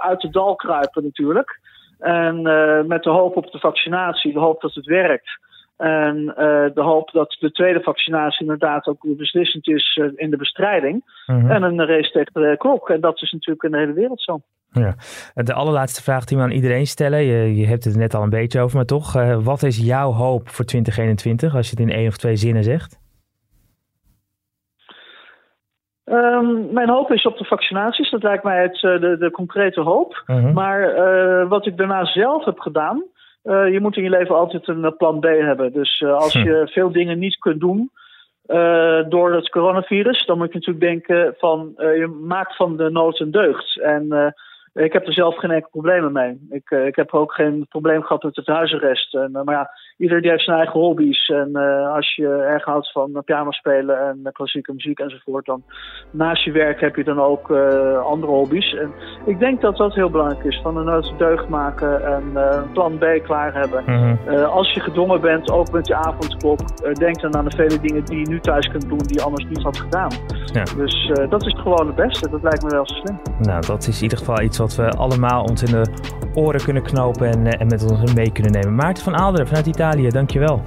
uit 0.00 0.20
de 0.20 0.30
dal 0.30 0.56
kruipen 0.56 1.02
natuurlijk. 1.02 1.60
En 1.98 2.42
met 2.86 3.02
de 3.02 3.10
hoop 3.10 3.36
op 3.36 3.50
de 3.50 3.58
vaccinatie, 3.58 4.32
de 4.32 4.38
hoop 4.38 4.60
dat 4.60 4.74
het 4.74 4.86
werkt. 4.86 5.38
En 5.78 6.16
uh, 6.16 6.34
de 6.74 6.82
hoop 6.82 7.10
dat 7.12 7.36
de 7.40 7.50
tweede 7.50 7.80
vaccinatie 7.80 8.40
inderdaad 8.40 8.86
ook 8.86 9.06
beslissend 9.16 9.68
is 9.68 9.96
uh, 10.00 10.10
in 10.14 10.30
de 10.30 10.36
bestrijding. 10.36 11.04
Mm-hmm. 11.26 11.50
En 11.50 11.62
een 11.62 11.86
race 11.86 12.10
tegen 12.10 12.32
de 12.32 12.54
klok. 12.58 12.90
En 12.90 13.00
dat 13.00 13.22
is 13.22 13.32
natuurlijk 13.32 13.62
in 13.62 13.70
de 13.70 13.78
hele 13.78 13.92
wereld 13.92 14.22
zo. 14.22 14.40
Ja. 14.72 14.94
De 15.34 15.52
allerlaatste 15.52 16.02
vraag 16.02 16.24
die 16.24 16.36
we 16.36 16.42
aan 16.42 16.50
iedereen 16.50 16.86
stellen. 16.86 17.22
Je, 17.22 17.56
je 17.56 17.66
hebt 17.66 17.84
het 17.84 17.96
net 17.96 18.14
al 18.14 18.22
een 18.22 18.30
beetje 18.30 18.60
over, 18.60 18.76
maar 18.76 18.86
toch. 18.86 19.12
Wat 19.42 19.62
is 19.62 19.78
jouw 19.78 20.12
hoop 20.12 20.48
voor 20.48 20.64
2021 20.64 21.54
als 21.54 21.70
je 21.70 21.76
het 21.76 21.88
in 21.88 21.96
één 21.96 22.08
of 22.08 22.16
twee 22.16 22.36
zinnen 22.36 22.64
zegt? 22.64 22.98
Um, 26.10 26.72
mijn 26.72 26.88
hoop 26.88 27.12
is 27.12 27.26
op 27.26 27.38
de 27.38 27.44
vaccinaties. 27.44 28.10
Dat 28.10 28.22
lijkt 28.22 28.44
mij 28.44 28.62
het, 28.62 28.80
de, 28.80 29.16
de 29.18 29.30
concrete 29.30 29.80
hoop. 29.80 30.22
Mm-hmm. 30.26 30.52
Maar 30.52 31.48
wat 31.48 31.66
ik 31.66 31.76
daarna 31.76 32.04
zelf 32.04 32.44
heb 32.44 32.58
gedaan. 32.58 33.02
Uh, 33.44 33.72
je 33.72 33.80
moet 33.80 33.96
in 33.96 34.02
je 34.02 34.10
leven 34.10 34.36
altijd 34.36 34.68
een 34.68 34.96
plan 34.96 35.20
B 35.20 35.24
hebben. 35.24 35.72
Dus 35.72 36.04
als 36.04 36.32
hm. 36.32 36.44
je 36.44 36.68
veel 36.70 36.92
dingen 36.92 37.18
niet 37.18 37.38
kunt 37.38 37.60
doen 37.60 37.90
door 39.08 39.32
het 39.32 39.48
coronavirus, 39.48 40.26
dan 40.26 40.38
moet 40.38 40.52
je 40.52 40.54
natuurlijk 40.54 40.84
denken 40.84 41.34
van 41.38 41.72
je 41.76 42.18
maakt 42.22 42.56
van 42.56 42.76
de 42.76 42.90
nood 42.90 43.20
een 43.20 43.30
deugd. 43.30 43.80
En 43.80 44.34
ik 44.74 44.92
heb 44.92 45.06
er 45.06 45.12
zelf 45.12 45.36
geen 45.36 45.50
enkel 45.50 45.70
probleem 45.70 46.12
mee. 46.12 46.46
Ik, 46.50 46.70
ik 46.70 46.96
heb 46.96 47.14
ook 47.14 47.32
geen 47.32 47.66
probleem 47.68 48.02
gehad 48.02 48.22
met 48.22 48.36
het 48.36 48.46
huisarrest. 48.46 49.14
En, 49.14 49.30
maar 49.32 49.54
ja, 49.54 49.70
ieder 49.96 50.20
die 50.20 50.30
heeft 50.30 50.44
zijn 50.44 50.56
eigen 50.56 50.80
hobby's. 50.80 51.28
En 51.28 51.50
uh, 51.52 51.94
als 51.94 52.14
je 52.14 52.28
erg 52.28 52.64
houdt 52.64 52.92
van 52.92 53.22
piano 53.24 53.50
spelen 53.50 53.98
en 53.98 54.32
klassieke 54.32 54.72
muziek 54.72 54.98
enzovoort, 54.98 55.46
dan 55.46 55.62
naast 56.10 56.44
je 56.44 56.52
werk 56.52 56.80
heb 56.80 56.96
je 56.96 57.04
dan 57.04 57.20
ook 57.20 57.50
uh, 57.50 58.02
andere 58.02 58.32
hobby's. 58.32 58.74
En 58.74 58.92
ik 59.26 59.38
denk 59.38 59.60
dat 59.60 59.76
dat 59.76 59.94
heel 59.94 60.10
belangrijk 60.10 60.44
is. 60.44 60.60
Van 60.62 60.76
een 60.76 60.84
nood 60.84 61.12
deugd 61.18 61.48
maken 61.48 62.06
en 62.06 62.22
uh, 62.34 62.62
plan 62.72 62.98
B 62.98 63.04
klaar 63.22 63.54
hebben. 63.54 63.82
Mm 63.86 64.18
-hmm. 64.26 64.44
als 64.44 64.72
je 64.72 64.80
gedwongen 64.80 65.20
bent, 65.20 65.50
ook 65.50 65.70
met 65.70 65.86
je 65.86 65.94
avondklok, 65.94 66.58
denk 66.96 67.20
dan 67.20 67.36
aan 67.36 67.44
de 67.44 67.56
vele 67.56 67.80
dingen 67.80 68.04
die 68.04 68.18
je 68.18 68.28
nu 68.28 68.40
thuis 68.40 68.68
kunt 68.68 68.88
doen 68.88 68.98
die 68.98 69.18
je 69.18 69.22
anders 69.22 69.44
niet 69.44 69.62
had 69.62 69.78
gedaan. 69.78 70.10
Ja. 70.52 70.62
Dus 70.76 71.12
dat 71.28 71.46
is 71.46 71.54
gewoon 71.60 71.86
het 71.86 71.96
beste. 71.96 72.30
Dat 72.30 72.42
lijkt 72.42 72.62
me 72.62 72.70
wel 72.70 72.86
zo 72.86 72.94
slim. 72.94 73.18
Nou, 73.38 73.66
dat 73.66 73.86
is 73.86 73.96
in 73.96 74.02
ieder 74.02 74.18
geval 74.18 74.40
iets 74.40 74.57
wat 74.58 74.74
we 74.74 74.90
allemaal 74.90 75.42
ons 75.42 75.62
in 75.62 75.70
de 75.70 75.86
oren 76.34 76.62
kunnen 76.62 76.82
knopen 76.82 77.30
en, 77.30 77.58
en 77.58 77.66
met 77.66 77.90
ons 77.90 78.12
mee 78.12 78.32
kunnen 78.32 78.52
nemen. 78.52 78.74
Maarten 78.74 79.04
van 79.04 79.16
Aalderen 79.16 79.46
vanuit 79.46 79.66
Italië. 79.66 80.08
Dankjewel. 80.08 80.62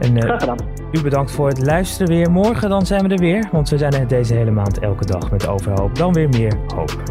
En, 0.00 0.16
uh, 0.16 0.22
Graag 0.22 0.40
gedaan. 0.40 0.58
U 0.92 1.02
bedankt 1.02 1.30
voor 1.30 1.48
het 1.48 1.66
luisteren 1.66 2.08
weer. 2.08 2.30
Morgen 2.30 2.68
dan 2.68 2.86
zijn 2.86 3.02
we 3.02 3.14
er 3.14 3.20
weer, 3.20 3.48
want 3.52 3.68
we 3.68 3.78
zijn 3.78 3.92
er 3.92 4.08
deze 4.08 4.34
hele 4.34 4.50
maand 4.50 4.78
elke 4.78 5.04
dag 5.04 5.30
met 5.30 5.48
overhoop. 5.48 5.96
Dan 5.96 6.12
weer 6.12 6.28
meer 6.28 6.52
hoop. 6.74 7.02